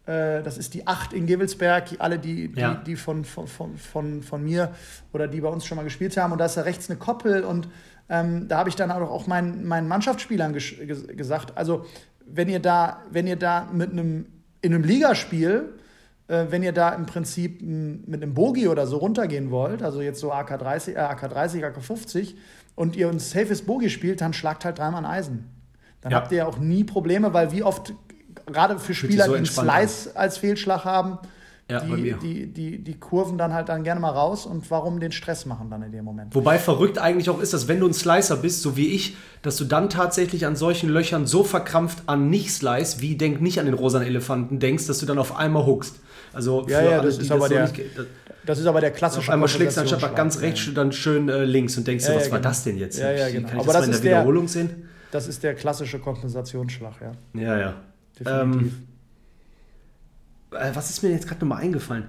[0.05, 2.75] äh, das ist die 8 in Gewelsberg, alle, die, die, ja.
[2.75, 4.73] die von, von, von, von mir
[5.13, 6.31] oder die bei uns schon mal gespielt haben.
[6.31, 7.67] Und da ist da rechts eine Koppel und
[8.09, 10.75] ähm, da habe ich dann auch meinen, meinen Mannschaftsspielern ges
[11.15, 11.85] gesagt, also
[12.25, 14.25] wenn ihr da, wenn ihr da mit einem,
[14.61, 15.73] in einem Ligaspiel,
[16.27, 20.19] äh, wenn ihr da im Prinzip mit einem Bogi oder so runtergehen wollt, also jetzt
[20.19, 22.35] so AK30, äh, AK30, AK50,
[22.79, 25.49] und ihr ein safes Bogi spielt, dann schlagt halt dreimal ein Eisen.
[25.99, 26.17] Dann ja.
[26.17, 27.93] habt ihr ja auch nie Probleme, weil wie oft,
[28.45, 31.19] gerade für Spieler, so die einen Slice als Fehlschlag haben,
[31.69, 35.11] ja, die, die, die, die Kurven dann halt dann gerne mal raus und warum den
[35.11, 36.33] Stress machen dann in dem Moment.
[36.33, 39.57] Wobei verrückt eigentlich auch ist, dass wenn du ein Slicer bist, so wie ich, dass
[39.57, 43.75] du dann tatsächlich an solchen Löchern so verkrampft an Nicht-Slice, wie denk nicht an den
[43.75, 45.99] rosanen Elefanten denkst, dass du dann auf einmal huckst.
[46.31, 48.09] Also ja, ja, das ist, aber das, der, so nicht,
[48.49, 50.71] das, ist aber der klassische einmal schlägst du anstatt ganz rechts ja.
[50.73, 52.49] dann schön äh, links und denkst ja, dir, was ja, war genau.
[52.49, 52.97] das denn jetzt?
[52.97, 53.47] Ja, ja, genau.
[53.47, 54.89] Kann ich aber das, mal in der Wiederholung der, sehen?
[55.11, 57.11] Das ist der klassische Kompensationsschlag, ja.
[57.39, 57.73] Ja, ja.
[58.19, 58.73] Definitiv.
[60.51, 62.05] Ähm, äh, was ist mir jetzt gerade nochmal eingefallen?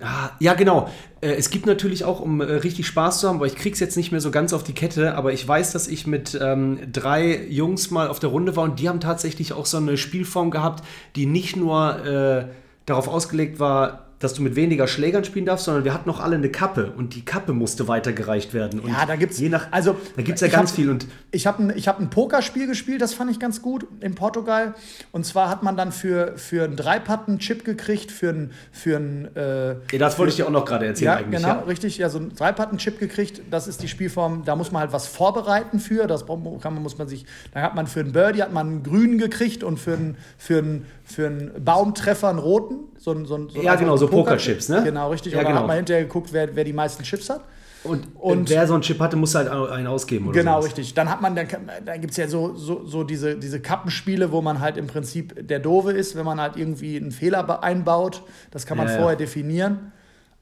[0.00, 0.88] Ah, ja, genau.
[1.20, 3.96] Äh, es gibt natürlich auch, um äh, richtig Spaß zu haben, aber ich krieg's jetzt
[3.96, 7.44] nicht mehr so ganz auf die Kette, aber ich weiß, dass ich mit ähm, drei
[7.48, 10.84] Jungs mal auf der Runde war und die haben tatsächlich auch so eine Spielform gehabt,
[11.16, 12.46] die nicht nur äh,
[12.86, 16.36] darauf ausgelegt war, dass du mit weniger Schlägern spielen darfst, sondern wir hatten noch alle
[16.36, 18.78] eine Kappe und die Kappe musste weitergereicht werden.
[18.78, 21.46] Und ja, da gibt's je nach, also da gibt's ja ganz hab, viel und ich
[21.46, 24.74] habe ein, ich habe ein Pokerspiel gespielt, das fand ich ganz gut in Portugal
[25.10, 29.34] und zwar hat man dann für für einen Dreipatten Chip gekriegt für einen für einen
[29.34, 31.42] äh, ja, das wollte ich dir auch noch gerade erzählen ja, eigentlich.
[31.42, 31.60] Genau, ja?
[31.60, 34.92] richtig, ja so einen Dreipatten Chip gekriegt, das ist die Spielform, da muss man halt
[34.92, 38.42] was vorbereiten für, das kann man muss man sich, da hat man für einen Birdie
[38.42, 42.80] hat man einen grünen gekriegt und für einen für einen für einen Baumtreffer einen roten,
[42.98, 44.82] so ein, so ein, so ja genau, so Pokerchips, ne?
[44.84, 45.32] Genau, richtig.
[45.32, 45.60] Ja, und dann genau.
[45.62, 47.42] hat man hinterher geguckt, wer, wer die meisten Chips hat.
[47.84, 50.28] Und, und, wer so einen Chip hatte, muss halt einen ausgeben.
[50.28, 50.66] Oder genau, sowas.
[50.66, 50.94] richtig.
[50.94, 51.48] Dann hat man, dann,
[51.84, 55.48] dann gibt es ja so, so, so diese, diese Kappenspiele, wo man halt im Prinzip
[55.48, 58.22] der Dove ist, wenn man halt irgendwie einen Fehler einbaut.
[58.52, 59.16] Das kann man ja, vorher ja.
[59.16, 59.92] definieren.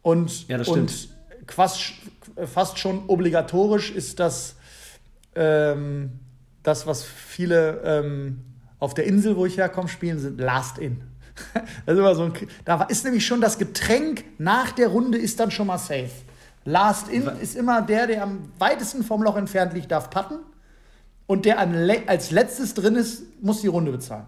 [0.02, 1.08] Und, ja, das und
[1.46, 1.92] fast,
[2.46, 4.56] fast schon obligatorisch ist das,
[5.34, 6.12] ähm,
[6.62, 8.44] das was viele ähm,
[8.80, 11.02] auf der Insel, wo ich herkomme, spielen, sind Last In.
[11.86, 12.32] Das ist immer so ein,
[12.64, 16.10] da ist nämlich schon das Getränk nach der Runde ist dann schon mal safe.
[16.64, 20.40] Last in ist immer der, der am weitesten vom Loch entfernt liegt, darf patten.
[21.26, 24.26] Und der als letztes drin ist, muss die Runde bezahlen.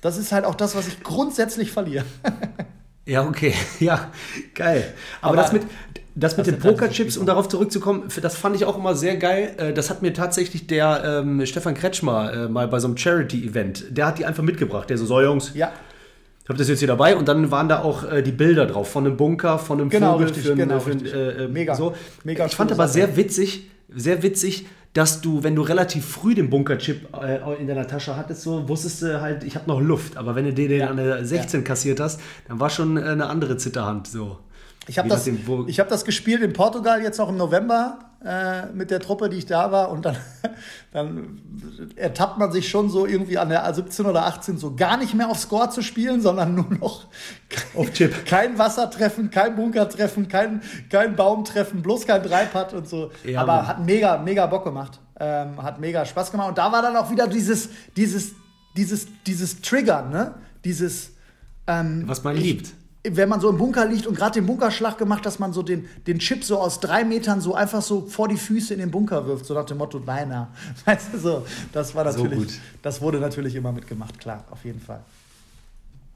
[0.00, 2.04] Das ist halt auch das, was ich grundsätzlich verliere.
[3.06, 3.52] Ja, okay.
[3.80, 4.10] Ja,
[4.54, 4.94] geil.
[5.20, 5.62] Aber, Aber das mit,
[6.14, 9.54] das mit den Pokerchips, um darauf zurückzukommen, das fand ich auch immer sehr geil.
[9.56, 13.86] Äh, das hat mir tatsächlich der ähm, Stefan Kretschmer äh, mal bei so einem Charity-Event,
[13.90, 14.88] der hat die einfach mitgebracht.
[14.90, 15.72] Der so, so Jungs, ja.
[16.42, 17.16] ich habe das jetzt hier dabei.
[17.16, 20.12] Und dann waren da auch äh, die Bilder drauf von einem Bunker, von einem genau,
[20.12, 20.26] Vogel.
[20.28, 20.92] Richtig, für, genau, für.
[20.92, 21.74] Äh, Mega.
[21.74, 21.94] So.
[22.22, 26.48] Mega ich fand aber sehr witzig, sehr witzig, dass du, wenn du relativ früh den
[26.48, 30.16] Bunkerchip äh, in deiner Tasche hattest, so wusstest du halt, ich habe noch Luft.
[30.16, 30.86] Aber wenn du den ja.
[30.86, 31.66] an der 16 ja.
[31.66, 34.38] kassiert hast, dann war schon eine andere Zitterhand so.
[34.86, 39.00] Ich habe das, hab das gespielt in Portugal jetzt noch im November äh, mit der
[39.00, 39.90] Truppe, die ich da war.
[39.90, 40.16] Und dann,
[40.92, 41.40] dann
[41.96, 45.28] ertappt man sich schon so irgendwie an der 17 oder 18 so gar nicht mehr
[45.28, 47.06] auf Score zu spielen, sondern nur noch
[47.74, 48.26] auf Chip.
[48.26, 53.10] kein Wasser treffen, kein Bunker treffen, kein, kein Baum treffen, bloß kein Dreipad und so.
[53.24, 53.66] Ja, Aber Mann.
[53.68, 55.00] hat mega, mega Bock gemacht.
[55.18, 56.48] Ähm, hat mega Spaß gemacht.
[56.48, 58.32] Und da war dann auch wieder dieses, dieses,
[58.76, 60.34] dieses, dieses Triggern, ne?
[60.64, 61.12] Dieses.
[61.66, 62.72] Ähm, Was man liebt
[63.06, 65.86] wenn man so im Bunker liegt und gerade den Bunkerschlag gemacht, dass man so den,
[66.06, 69.26] den Chip so aus drei Metern so einfach so vor die Füße in den Bunker
[69.26, 70.48] wirft, so nach dem Motto, beinahe.
[70.86, 74.80] Weißt du, so, das war natürlich, so das wurde natürlich immer mitgemacht, klar, auf jeden
[74.80, 75.00] Fall.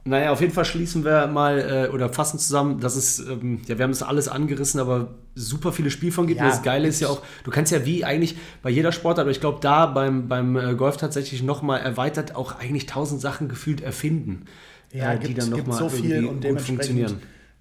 [0.04, 3.76] Naja, auf jeden Fall schließen wir mal äh, oder fassen zusammen, dass es, ähm, ja,
[3.76, 6.40] wir haben das alles angerissen, aber super viele Spielformen gibt.
[6.40, 9.30] Ja, das Geile ist ja auch, du kannst ja wie eigentlich bei jeder Sportart, aber
[9.30, 13.82] ich glaube, da beim, beim äh, Golf tatsächlich nochmal erweitert auch eigentlich tausend Sachen gefühlt
[13.82, 14.46] erfinden
[14.92, 17.16] ja, äh, die gibt, dann noch gibt mal so viel und dementsprechend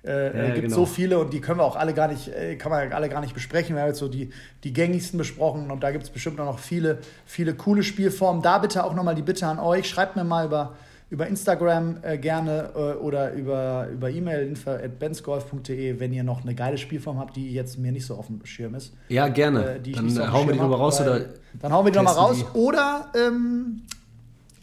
[0.07, 0.75] äh, ja, gibt genau.
[0.75, 3.21] so viele und die können wir auch alle gar nicht, äh, kann man alle gar
[3.21, 3.75] nicht besprechen.
[3.75, 4.31] Wir haben jetzt so die,
[4.63, 8.41] die gängigsten besprochen und da gibt es bestimmt noch viele, viele coole Spielformen.
[8.41, 10.75] Da bitte auch nochmal die Bitte an euch, schreibt mir mal über,
[11.09, 16.77] über Instagram äh, gerne äh, oder über, über E-Mail info.bensgolf.de, wenn ihr noch eine geile
[16.77, 18.93] Spielform habt, die jetzt mir nicht so auf dem Schirm ist.
[19.09, 19.75] Ja, gerne.
[19.75, 21.25] Äh, Dann so hauen wir die nochmal raus oder
[21.61, 22.37] Dann hauen wir die nochmal raus.
[22.37, 22.57] Die.
[22.57, 23.81] Oder ähm,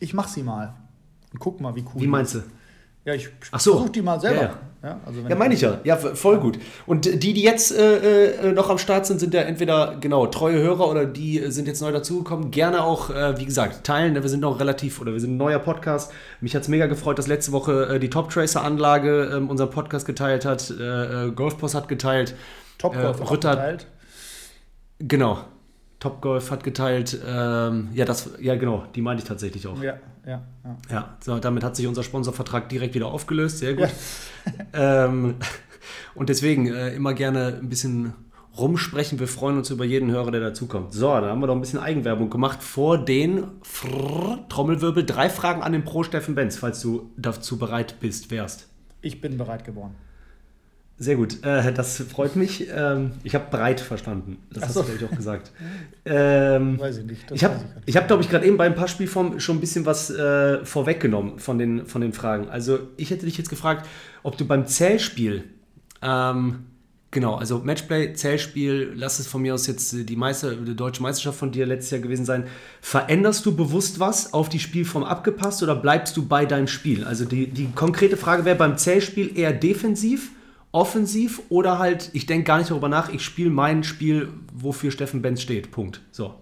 [0.01, 0.75] ich mach sie mal.
[1.35, 2.01] Und guck mal, wie cool.
[2.01, 2.43] Wie meinst du?
[3.05, 3.29] Ja, ich
[3.59, 3.73] so.
[3.73, 4.41] versuche die mal selber.
[4.41, 4.89] Ja, ja.
[4.89, 5.79] ja, also ja meine ich ja.
[5.83, 6.59] Ja, voll gut.
[6.87, 10.59] Und die, die jetzt äh, äh, noch am Start sind, sind ja entweder genau treue
[10.63, 12.51] Hörer oder die sind jetzt neu dazugekommen.
[12.51, 14.15] Gerne auch, äh, wie gesagt, teilen.
[14.15, 16.13] Wir sind noch relativ oder wir sind ein neuer Podcast.
[16.41, 19.71] Mich hat es mega gefreut, dass letzte Woche äh, die Top Tracer Anlage ähm, unseren
[19.71, 20.71] Podcast geteilt hat.
[20.71, 22.35] Äh, äh, Golfpost hat geteilt.
[22.79, 23.87] Top Golf Ritter, geteilt.
[25.01, 25.41] Genau.
[26.05, 27.19] Top Golf hat geteilt.
[27.27, 29.83] Ähm, ja, das, ja, genau, die meinte ich tatsächlich auch.
[29.83, 29.95] Ja,
[30.27, 30.77] ja, ja.
[30.91, 33.61] Ja, so, damit hat sich unser Sponsorvertrag direkt wieder aufgelöst.
[33.61, 33.89] Sehr gut.
[34.75, 35.07] Ja.
[35.07, 35.37] ähm,
[36.15, 38.13] und deswegen äh, immer gerne ein bisschen
[38.59, 39.19] rumsprechen.
[39.19, 40.93] Wir freuen uns über jeden Hörer, der dazukommt.
[40.93, 45.07] So, da haben wir doch ein bisschen Eigenwerbung gemacht vor den Frrr, Trommelwirbel.
[45.07, 48.69] Drei Fragen an den Pro Steffen Benz, falls du dazu bereit bist, wärst.
[49.01, 49.95] Ich bin bereit geworden.
[51.05, 52.67] Sehr gut, äh, das freut mich.
[52.75, 54.39] Ähm, ich habe breit verstanden.
[54.51, 54.81] Das Ach hast so.
[54.81, 55.53] du, glaube ich, auch gesagt.
[56.07, 57.31] ähm, weiß ich nicht.
[57.31, 59.85] ich habe, ich hab, glaube ich, gerade eben bei ein paar Spielformen schon ein bisschen
[59.85, 62.49] was äh, vorweggenommen von den, von den Fragen.
[62.49, 63.87] Also, ich hätte dich jetzt gefragt,
[64.23, 65.45] ob du beim Zählspiel,
[66.01, 66.61] ähm,
[67.11, 71.39] genau, also Matchplay, Zählspiel, lass es von mir aus jetzt die, Meister, die deutsche Meisterschaft
[71.39, 72.45] von dir letztes Jahr gewesen sein,
[72.81, 77.05] veränderst du bewusst was auf die Spielform abgepasst oder bleibst du bei deinem Spiel?
[77.05, 80.31] Also, die, die konkrete Frage wäre beim Zählspiel eher defensiv
[80.75, 85.23] offensiv oder halt, ich denke gar nicht darüber nach, ich spiele mein Spiel, wofür Steffen
[85.23, 85.71] Benz steht.
[85.71, 86.01] Punkt.
[86.11, 86.35] So.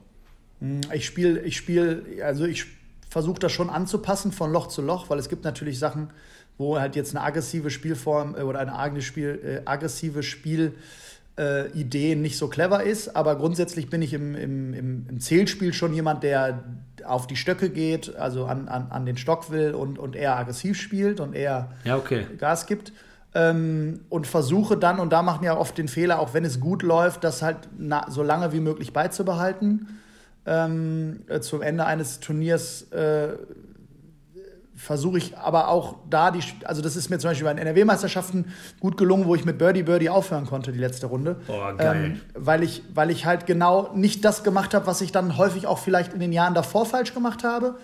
[0.61, 2.65] Hm, ich spiele, ich spiele, also ich
[3.11, 6.09] versuche das schon anzupassen von Loch zu Loch, weil es gibt natürlich Sachen,
[6.57, 10.73] wo halt jetzt eine aggressive Spielform äh, oder eine eigene Spiel, äh, aggressive Spielidee
[11.37, 13.15] äh, nicht so clever ist.
[13.15, 16.65] Aber grundsätzlich bin ich im, im, im, im, Zählspiel schon jemand, der
[17.05, 20.81] auf die Stöcke geht, also an, an, an den Stock will und, und eher aggressiv
[20.81, 22.25] spielt und eher ja, okay.
[22.39, 22.95] Gas gibt
[23.35, 26.83] ähm, und versuche dann, und da machen ja oft den Fehler, auch wenn es gut
[26.83, 30.01] läuft, das halt na, so lange wie möglich beizubehalten.
[30.45, 33.37] Ähm, äh, zum Ende eines Turniers äh,
[34.83, 38.47] versuche ich aber auch da die, also das ist mir zum Beispiel bei den NRW-Meisterschaften
[38.81, 41.37] gut gelungen, wo ich mit Birdie Birdie aufhören konnte, die letzte Runde.
[41.47, 41.53] Oh.
[41.79, 45.69] Ähm, weil, ich, weil ich halt genau nicht das gemacht habe, was ich dann häufig
[45.69, 47.77] auch vielleicht in den Jahren davor falsch gemacht habe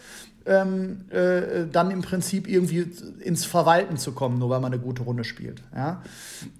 [0.48, 2.90] ähm, äh, dann im Prinzip irgendwie
[3.20, 5.62] ins Verwalten zu kommen, nur weil man eine gute Runde spielt.
[5.74, 6.02] Ja?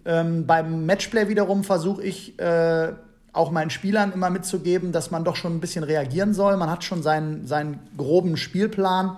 [0.04, 2.92] Ähm, beim Matchplay wiederum versuche ich äh,
[3.32, 6.56] auch meinen Spielern immer mitzugeben, dass man doch schon ein bisschen reagieren soll.
[6.56, 9.16] Man hat schon seinen, seinen groben Spielplan.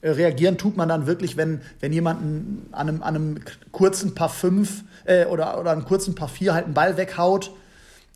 [0.00, 2.20] Äh, reagieren tut man dann wirklich, wenn, wenn jemand
[2.72, 3.40] an einem, an einem
[3.72, 7.50] kurzen Paar 5 äh, oder, oder einem kurzen Paar 4 halt einen Ball weghaut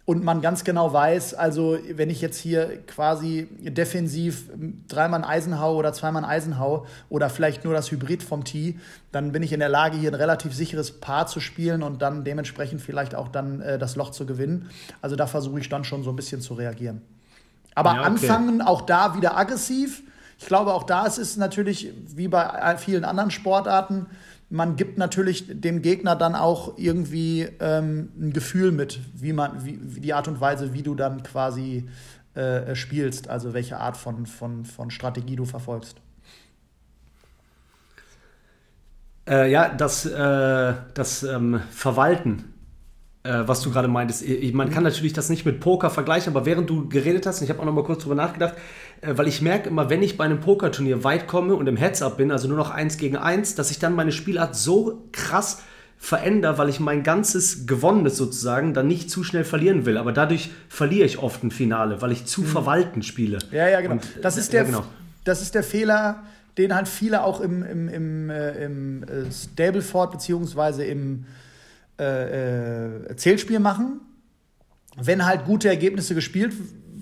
[0.08, 4.48] und man ganz genau weiß, also wenn ich jetzt hier quasi defensiv
[4.88, 8.80] dreimal Eisenhau oder zweimal Eisenhau oder vielleicht nur das Hybrid vom Tee,
[9.12, 12.24] dann bin ich in der Lage, hier ein relativ sicheres Paar zu spielen und dann
[12.24, 14.70] dementsprechend vielleicht auch dann äh, das Loch zu gewinnen.
[15.02, 17.02] Also da versuche ich dann schon so ein bisschen zu reagieren.
[17.74, 18.06] Aber ja, okay.
[18.06, 20.02] anfangen auch da wieder aggressiv.
[20.38, 24.06] Ich glaube, auch da ist es natürlich wie bei vielen anderen Sportarten,
[24.50, 29.78] man gibt natürlich dem Gegner dann auch irgendwie ähm, ein Gefühl mit, wie man, wie,
[29.82, 31.88] wie, die Art und Weise, wie du dann quasi
[32.34, 35.96] äh, spielst, also welche Art von, von, von Strategie du verfolgst.
[39.28, 42.54] Äh, ja, das, äh, das ähm, Verwalten
[43.28, 44.24] äh, was du gerade meintest.
[44.54, 47.60] Man kann natürlich das nicht mit Poker vergleichen, aber während du geredet hast, ich habe
[47.60, 48.60] auch noch mal kurz drüber nachgedacht, äh,
[49.02, 52.30] weil ich merke immer, wenn ich bei einem Pokerturnier weit komme und im Heads-Up bin,
[52.30, 55.62] also nur noch eins gegen eins, dass ich dann meine Spielart so krass
[55.98, 59.98] verändere, weil ich mein ganzes Gewonnenes sozusagen dann nicht zu schnell verlieren will.
[59.98, 62.46] Aber dadurch verliere ich oft ein Finale, weil ich zu mhm.
[62.46, 63.38] verwalten spiele.
[63.50, 63.94] Ja, ja, genau.
[63.94, 64.84] Und, das, ist der, ja, genau.
[65.24, 66.22] das ist der Fehler,
[66.56, 71.26] den halt viele auch im, im, im, äh, im äh, Stableford beziehungsweise im
[71.98, 74.00] äh, äh, Zählspiel machen.
[74.96, 76.52] Wenn halt gute Ergebnisse gespielt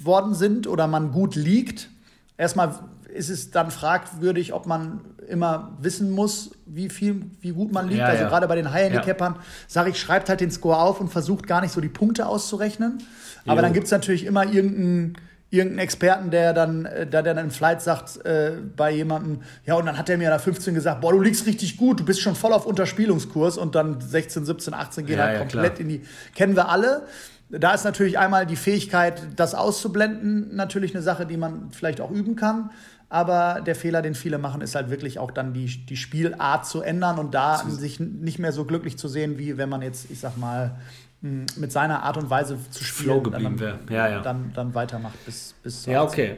[0.04, 1.90] worden sind oder man gut liegt,
[2.36, 2.74] erstmal
[3.12, 8.00] ist es dann fragwürdig, ob man immer wissen muss, wie viel, wie gut man liegt.
[8.00, 8.28] Ja, also ja.
[8.28, 9.40] gerade bei den High-Handicappern ja.
[9.66, 13.02] sage ich, schreibt halt den Score auf und versucht gar nicht so die Punkte auszurechnen.
[13.46, 13.62] Aber jo.
[13.62, 15.16] dann gibt es natürlich immer irgendeinen
[15.48, 19.86] irgendeinen Experten, der dann, äh, der dann im Flight sagt äh, bei jemandem, ja, und
[19.86, 22.34] dann hat er mir da 15 gesagt, boah, du liegst richtig gut, du bist schon
[22.34, 25.80] voll auf Unterspielungskurs und dann 16, 17, 18 gehen ja, halt ja, komplett klar.
[25.80, 26.02] in die,
[26.34, 27.06] kennen wir alle.
[27.48, 32.10] Da ist natürlich einmal die Fähigkeit, das auszublenden, natürlich eine Sache, die man vielleicht auch
[32.10, 32.70] üben kann.
[33.08, 36.82] Aber der Fehler, den viele machen, ist halt wirklich auch dann die, die Spielart zu
[36.82, 40.18] ändern und da sich nicht mehr so glücklich zu sehen, wie wenn man jetzt, ich
[40.18, 40.76] sag mal,
[41.20, 43.78] mit seiner Art und Weise zu spielen, Flow geblieben wäre.
[43.90, 44.20] Ja, ja.
[44.20, 46.36] Dann, dann weitermacht bis, bis Ja, okay.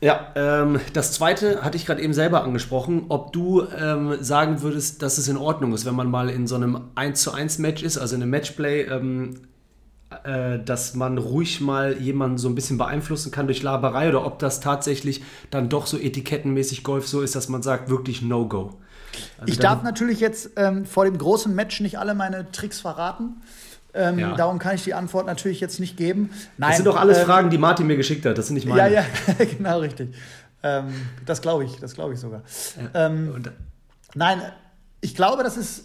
[0.00, 5.02] Ja, ähm, das zweite hatte ich gerade eben selber angesprochen, ob du ähm, sagen würdest,
[5.02, 7.82] dass es in Ordnung ist, wenn man mal in so einem 1 zu 1 Match
[7.82, 9.40] ist, also in einem Matchplay, ähm,
[10.24, 14.38] äh, dass man ruhig mal jemanden so ein bisschen beeinflussen kann durch Laberei oder ob
[14.38, 18.78] das tatsächlich dann doch so etikettenmäßig Golf so ist, dass man sagt, wirklich No-Go.
[19.38, 23.42] Also ich darf natürlich jetzt ähm, vor dem großen Match nicht alle meine Tricks verraten.
[23.94, 24.34] Ähm, ja.
[24.34, 26.30] Darum kann ich die Antwort natürlich jetzt nicht geben.
[26.58, 28.36] Nein, das sind doch alles ähm, Fragen, die Martin mir geschickt hat.
[28.36, 28.92] Das sind nicht meine.
[28.92, 30.14] Ja, ja, genau richtig.
[30.64, 30.92] Ähm,
[31.24, 32.42] das glaube ich, das glaube ich sogar.
[32.92, 33.06] Ja.
[33.06, 33.42] Ähm,
[34.14, 34.42] nein,
[35.00, 35.84] ich glaube, das ist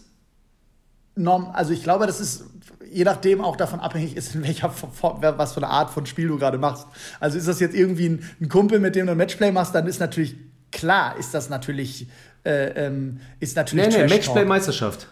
[1.15, 2.45] norm, also ich glaube, das ist
[2.91, 6.37] je nachdem auch davon abhängig ist, in welcher was für eine Art von Spiel du
[6.37, 6.87] gerade machst.
[7.19, 9.87] Also ist das jetzt irgendwie ein, ein, Kumpel, mit dem du ein Matchplay machst, dann
[9.87, 10.35] ist natürlich
[10.71, 12.07] klar, ist das natürlich
[12.45, 15.07] äh, ähm, ist natürlich nee, nee, Matchplay-Meisterschaft.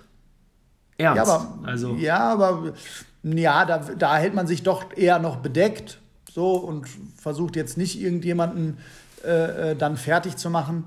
[0.98, 1.18] Ernst.
[1.18, 1.96] Ja, aber, also.
[1.96, 2.74] ja, aber
[3.24, 6.00] ja, da, da hält man sich doch eher noch bedeckt
[6.32, 8.78] so und versucht jetzt nicht irgendjemanden
[9.24, 10.86] äh, äh dann fertig zu machen.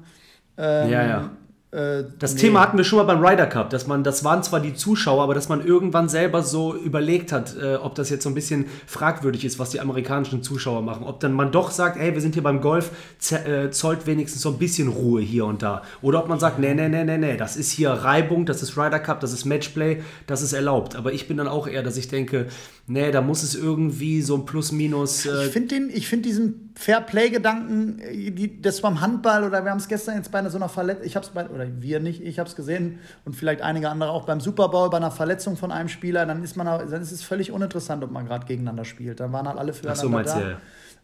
[0.56, 1.30] Ähm, ja, ja.
[1.72, 2.40] Äh, das nee.
[2.40, 5.22] Thema hatten wir schon mal beim Ryder Cup, dass man, das waren zwar die Zuschauer,
[5.22, 8.66] aber dass man irgendwann selber so überlegt hat, äh, ob das jetzt so ein bisschen
[8.86, 11.04] fragwürdig ist, was die amerikanischen Zuschauer machen.
[11.04, 12.90] Ob dann man doch sagt, hey, wir sind hier beim Golf,
[13.30, 15.82] äh, zollt wenigstens so ein bisschen Ruhe hier und da.
[16.02, 18.76] Oder ob man sagt, nee, nee, nee, nee, nee, das ist hier Reibung, das ist
[18.76, 20.96] Ryder Cup, das ist Matchplay, das ist erlaubt.
[20.96, 22.48] Aber ich bin dann auch eher, dass ich denke,
[22.88, 25.26] nee, da muss es irgendwie so ein Plus-Minus.
[25.26, 30.16] Äh ich finde find diesen Fair-Play-Gedanken, äh, das beim Handball oder wir haben es gestern
[30.16, 32.56] jetzt bei so einer Verletzung, ich habe es bei, oder wir nicht, ich habe es
[32.56, 36.26] gesehen und vielleicht einige andere auch beim Super Bowl bei einer Verletzung von einem Spieler,
[36.26, 39.20] dann ist man, dann ist es völlig uninteressant, ob man gerade gegeneinander spielt.
[39.20, 40.50] Dann waren halt alle füreinander Ach so, da.
[40.50, 40.56] Ja.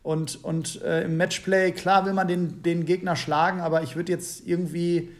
[0.02, 4.12] Und, und äh, im Matchplay, klar will man den, den Gegner schlagen, aber ich würde
[4.12, 5.10] jetzt irgendwie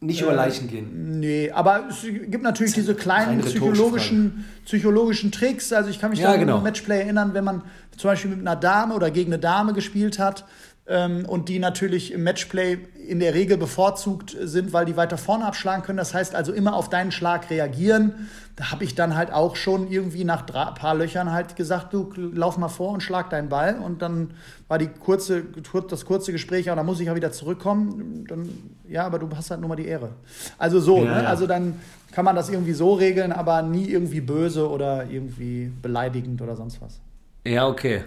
[0.00, 1.18] nicht über Leichen gehen.
[1.20, 5.72] Nee, aber es gibt natürlich diese kleinen psychologischen, psychologischen Tricks.
[5.72, 6.58] Also ich kann mich ja, da genau.
[6.58, 7.62] an Matchplay erinnern, wenn man
[7.96, 10.44] zum Beispiel mit einer Dame oder gegen eine Dame gespielt hat
[10.88, 12.78] und die natürlich im Matchplay
[13.08, 15.98] in der Regel bevorzugt sind, weil die weiter vorne abschlagen können.
[15.98, 18.28] Das heißt also immer auf deinen Schlag reagieren.
[18.54, 22.12] Da habe ich dann halt auch schon irgendwie nach ein paar Löchern halt gesagt, du
[22.16, 23.78] lauf mal vor und schlag deinen Ball.
[23.78, 24.30] Und dann
[24.68, 25.42] war die kurze,
[25.88, 28.24] das kurze Gespräch, aber da muss ich ja wieder zurückkommen.
[28.28, 28.48] Dann,
[28.88, 30.10] ja, aber du hast halt nur mal die Ehre.
[30.56, 31.22] Also so, ja, ne?
[31.24, 31.28] ja.
[31.28, 31.80] also dann
[32.12, 36.80] kann man das irgendwie so regeln, aber nie irgendwie böse oder irgendwie beleidigend oder sonst
[36.80, 37.00] was.
[37.44, 38.04] Ja, okay.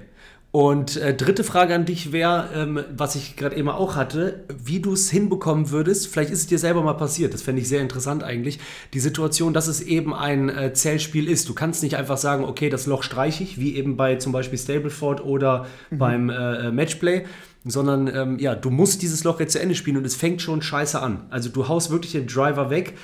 [0.52, 4.80] Und äh, dritte Frage an dich wäre, ähm, was ich gerade eben auch hatte, wie
[4.80, 7.82] du es hinbekommen würdest, vielleicht ist es dir selber mal passiert, das fände ich sehr
[7.82, 8.60] interessant eigentlich,
[8.96, 11.48] die Situation, dass es eben ein äh, Zählspiel ist.
[11.50, 14.58] Du kannst nicht einfach sagen, okay, das Loch streiche ich, wie eben bei zum Beispiel
[14.58, 15.98] Stableford oder mhm.
[16.00, 17.26] beim äh, Matchplay,
[17.64, 20.64] sondern ähm, ja, du musst dieses Loch jetzt zu Ende spielen und es fängt schon
[20.64, 21.26] scheiße an.
[21.30, 22.96] Also du haust wirklich den Driver weg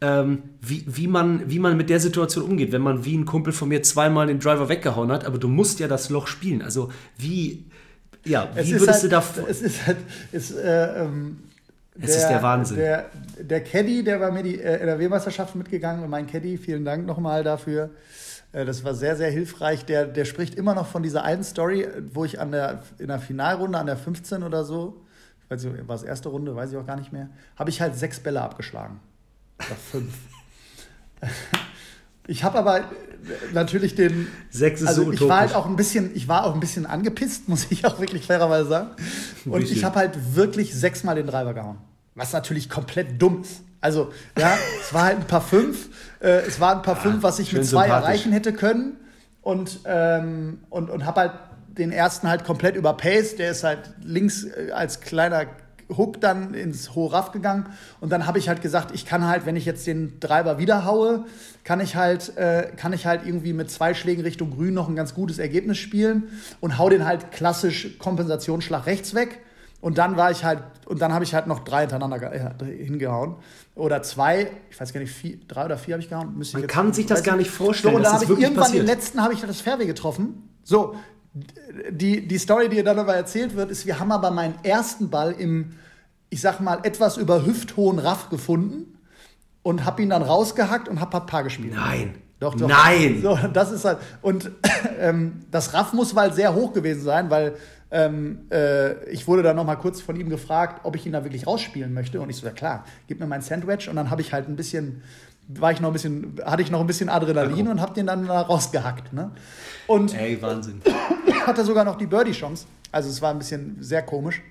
[0.00, 3.52] ähm, wie, wie, man, wie man mit der Situation umgeht, wenn man wie ein Kumpel
[3.52, 6.62] von mir zweimal den Driver weggehauen hat, aber du musst ja das Loch spielen.
[6.62, 7.66] Also wie,
[8.24, 9.24] ja, wie würdest halt, du da...
[9.48, 9.98] Es ist halt,
[10.32, 11.38] es, äh, ähm,
[12.00, 12.76] es der, ist der Wahnsinn.
[12.78, 17.06] Der, der Caddy, der war mir die äh, NRW-Meisterschaft mitgegangen und mein Caddy, vielen Dank
[17.06, 17.90] nochmal dafür.
[18.52, 19.84] Äh, das war sehr, sehr hilfreich.
[19.84, 23.18] Der, der spricht immer noch von dieser einen Story, wo ich an der, in der
[23.18, 25.02] Finalrunde, an der 15 oder so,
[25.42, 27.82] ich weiß nicht, war es erste Runde, weiß ich auch gar nicht mehr, habe ich
[27.82, 29.00] halt sechs Bälle abgeschlagen.
[29.66, 30.14] Oder fünf.
[32.30, 32.84] Ich habe aber
[33.52, 34.28] natürlich den.
[34.50, 36.86] Sechs ist also so ich war halt auch ein bisschen, ich war auch ein bisschen
[36.86, 38.90] angepisst, muss ich auch wirklich fairerweise sagen.
[39.46, 41.78] Und ich habe halt wirklich sechsmal den Driver gehauen.
[42.14, 43.62] Was natürlich komplett dumm ist.
[43.80, 45.88] Also, ja, es war halt ein paar fünf.
[46.20, 48.96] Äh, es war ein paar ah, fünf, was ich mit zwei erreichen hätte können.
[49.42, 51.32] Und, ähm, und, und habe halt
[51.66, 53.40] den ersten halt komplett überpaced.
[53.40, 55.46] Der ist halt links äh, als kleiner
[55.96, 57.66] Hook dann ins hohe Raff gegangen
[58.00, 60.84] und dann habe ich halt gesagt, ich kann halt, wenn ich jetzt den Treiber wieder
[60.84, 61.24] haue,
[61.64, 64.96] kann ich halt, äh, kann ich halt irgendwie mit zwei Schlägen Richtung Grün noch ein
[64.96, 66.24] ganz gutes Ergebnis spielen
[66.60, 69.40] und hau den halt klassisch Kompensationsschlag rechts weg.
[69.80, 72.32] Und dann war ich halt, und dann habe ich halt noch drei hintereinander
[72.64, 73.36] hingehauen.
[73.74, 76.34] Oder zwei, ich weiß gar nicht, vier, drei oder vier habe ich gehauen.
[76.52, 77.94] Man kann sich das gar nicht vorstellen.
[77.94, 78.82] So, und da habe ich irgendwann passiert.
[78.82, 80.50] den letzten habe ich das Fairway getroffen.
[80.64, 80.96] So,
[81.90, 85.32] die, die Story, die dann aber erzählt wird, ist, wir haben aber meinen ersten Ball
[85.32, 85.72] im,
[86.28, 88.98] ich sag mal, etwas über hüfthohen Raff gefunden
[89.62, 91.74] und hab ihn dann rausgehackt und hab Paar gespielt.
[91.74, 92.14] Nein.
[92.40, 92.68] Doch, doch.
[92.68, 93.20] Nein!
[93.22, 93.98] So, das ist halt.
[94.22, 94.50] Und
[94.98, 97.54] ähm, das Raff muss mal sehr hoch gewesen sein, weil
[97.90, 101.22] ähm, äh, ich wurde dann noch mal kurz von ihm gefragt, ob ich ihn da
[101.22, 102.18] wirklich rausspielen möchte.
[102.20, 103.90] Und ich so, ja klar, gib mir mein Sandwich.
[103.90, 105.02] Und dann habe ich halt ein bisschen
[105.58, 108.30] war ich noch ein bisschen, hatte ich noch ein bisschen Adrenalin und habe den dann
[108.30, 109.12] rausgehackt.
[109.12, 109.32] Ne?
[109.86, 110.80] Und Ey, Wahnsinn.
[111.46, 112.66] Hatte sogar noch die Birdie-Chance.
[112.92, 114.42] Also es war ein bisschen sehr komisch.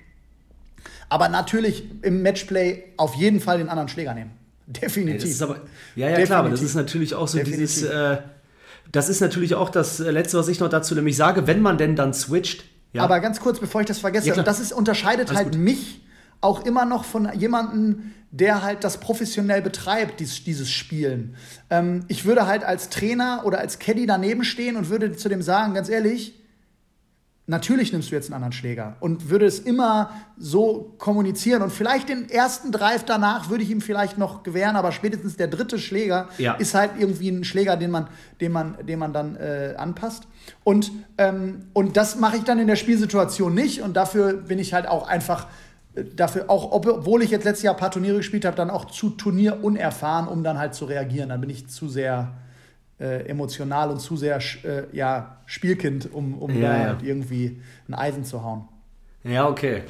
[1.08, 4.30] Aber natürlich im Matchplay auf jeden Fall den anderen Schläger nehmen.
[4.66, 5.38] Definitiv.
[5.38, 6.26] Ja, aber, ja, ja Definitiv.
[6.26, 7.60] klar, aber das ist natürlich auch so Definitiv.
[7.60, 7.82] dieses.
[7.90, 8.18] Äh,
[8.92, 11.78] das ist natürlich auch das äh, Letzte, was ich noch dazu nämlich sage, wenn man
[11.78, 12.64] denn dann switcht.
[12.92, 13.02] Ja.
[13.02, 15.60] Aber ganz kurz, bevor ich das vergesse, ja, das ist, unterscheidet Alles halt gut.
[15.60, 16.00] mich
[16.40, 21.36] auch immer noch von jemandem, der halt das professionell betreibt, dies, dieses Spielen.
[21.68, 25.42] Ähm, ich würde halt als Trainer oder als Caddy daneben stehen und würde zu dem
[25.42, 26.39] sagen, ganz ehrlich,
[27.50, 32.08] natürlich nimmst du jetzt einen anderen Schläger und würde es immer so kommunizieren und vielleicht
[32.08, 36.28] den ersten Drive danach würde ich ihm vielleicht noch gewähren, aber spätestens der dritte Schläger
[36.38, 36.54] ja.
[36.54, 38.06] ist halt irgendwie ein Schläger, den man,
[38.40, 40.26] den man, den man dann äh, anpasst
[40.64, 44.72] und, ähm, und das mache ich dann in der Spielsituation nicht und dafür bin ich
[44.72, 45.46] halt auch einfach
[46.16, 49.10] dafür auch, obwohl ich jetzt letztes Jahr ein paar Turniere gespielt habe, dann auch zu
[49.10, 51.30] Turnier unerfahren, um dann halt zu reagieren.
[51.30, 52.32] Dann bin ich zu sehr
[53.00, 56.86] äh, emotional und zu sehr äh, ja, Spielkind, um, um ja, da ja.
[56.88, 58.68] Halt irgendwie ein Eisen zu hauen.
[59.22, 59.82] Ja, okay.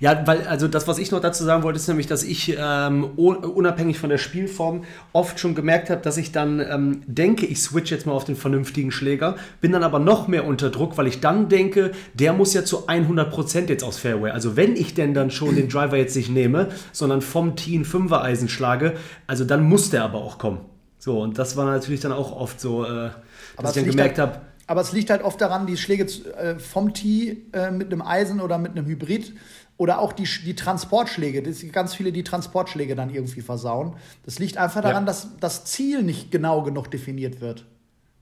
[0.00, 3.04] Ja, weil, also das, was ich noch dazu sagen wollte, ist nämlich, dass ich ähm,
[3.04, 7.90] unabhängig von der Spielform oft schon gemerkt habe, dass ich dann ähm, denke, ich switch
[7.90, 11.20] jetzt mal auf den vernünftigen Schläger, bin dann aber noch mehr unter Druck, weil ich
[11.20, 14.30] dann denke, der muss ja zu 100% jetzt aus Fairway.
[14.30, 17.84] Also wenn ich denn dann schon den Driver jetzt nicht nehme, sondern vom Tee ein
[17.84, 18.94] Fünfer-Eisen schlage,
[19.26, 20.60] also dann muss der aber auch kommen.
[20.98, 23.10] So, und das war natürlich dann auch oft so, äh,
[23.56, 26.58] dass ich dann gemerkt halt, habe, aber es liegt halt oft daran, die Schläge äh,
[26.58, 29.32] vom Tee äh, mit einem Eisen oder mit einem Hybrid
[29.78, 33.94] oder auch die, die Transportschläge, das sind ganz viele, die Transportschläge dann irgendwie versauen.
[34.24, 35.06] Das liegt einfach daran, ja.
[35.06, 37.64] dass das Ziel nicht genau genug definiert wird,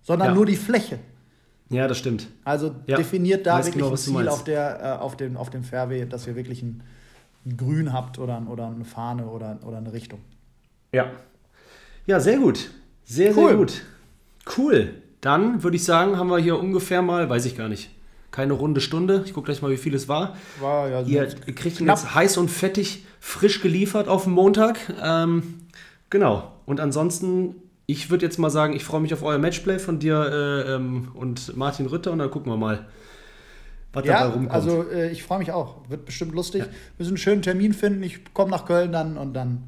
[0.02, 0.34] sondern ja.
[0.34, 0.98] nur die Fläche.
[1.70, 2.28] Ja, das stimmt.
[2.44, 2.96] Also ja.
[2.96, 6.26] definiert da wirklich genau, ein Ziel auf, der, äh, auf, dem, auf dem Fairway, dass
[6.26, 6.82] ihr wirklich ein,
[7.44, 10.20] ein Grün habt oder, oder eine Fahne oder, oder eine Richtung.
[10.92, 11.10] Ja.
[12.06, 12.70] Ja, sehr gut.
[13.04, 13.48] Sehr, cool.
[13.48, 13.82] sehr gut.
[14.56, 14.94] Cool.
[15.20, 17.90] Dann würde ich sagen, haben wir hier ungefähr mal, weiß ich gar nicht,
[18.30, 19.22] keine runde Stunde.
[19.26, 20.36] Ich gucke gleich mal, wie viel es war.
[20.60, 21.02] War ja.
[21.02, 24.78] Ihr kriegt ihn jetzt heiß und fettig, frisch geliefert auf dem Montag.
[25.02, 25.62] Ähm,
[26.10, 26.52] genau.
[26.64, 30.64] Und ansonsten, ich würde jetzt mal sagen, ich freue mich auf euer Matchplay von dir
[30.66, 32.86] äh, ähm, und Martin Ritter und dann gucken wir mal,
[33.92, 34.52] was ja, dabei rumkommt.
[34.52, 35.88] Also äh, ich freue mich auch.
[35.88, 36.60] Wird bestimmt lustig.
[36.62, 36.66] Ja.
[36.66, 38.02] Wir müssen einen schönen Termin finden.
[38.04, 39.64] Ich komme nach Köln dann und dann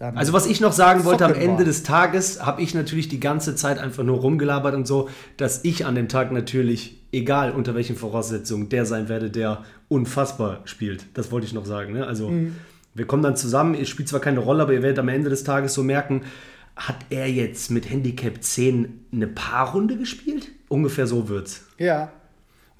[0.00, 3.20] dann also was ich noch sagen wollte, am Ende des Tages habe ich natürlich die
[3.20, 7.74] ganze Zeit einfach nur rumgelabert und so, dass ich an dem Tag natürlich, egal unter
[7.74, 11.04] welchen Voraussetzungen, der sein werde, der unfassbar spielt.
[11.12, 11.92] Das wollte ich noch sagen.
[11.92, 12.06] Ne?
[12.06, 12.56] Also mhm.
[12.94, 15.44] wir kommen dann zusammen, es spielt zwar keine Rolle, aber ihr werdet am Ende des
[15.44, 16.22] Tages so merken,
[16.76, 20.48] hat er jetzt mit Handicap 10 eine Paarrunde gespielt?
[20.68, 21.66] Ungefähr so wird's.
[21.76, 22.10] Ja.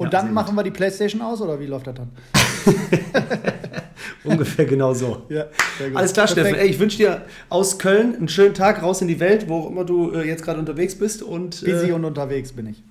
[0.00, 2.10] Und ja, dann machen wir die Playstation aus oder wie läuft das dann?
[4.24, 5.26] Ungefähr genau so.
[5.28, 5.44] Ja,
[5.94, 6.30] Alles klar, Perfekt.
[6.30, 6.54] Steffen.
[6.54, 9.70] Ey, ich wünsche dir aus Köln einen schönen Tag raus in die Welt, wo auch
[9.70, 11.22] immer du äh, jetzt gerade unterwegs bist.
[11.22, 12.82] Und, äh, Busy und unterwegs bin ich.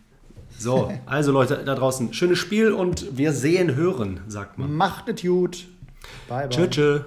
[0.60, 4.72] So, also Leute da draußen, schönes Spiel und wir sehen, hören, sagt man.
[4.72, 5.66] Macht es gut.
[6.28, 6.50] Bye, bye.
[6.50, 7.00] Tschö, tschö.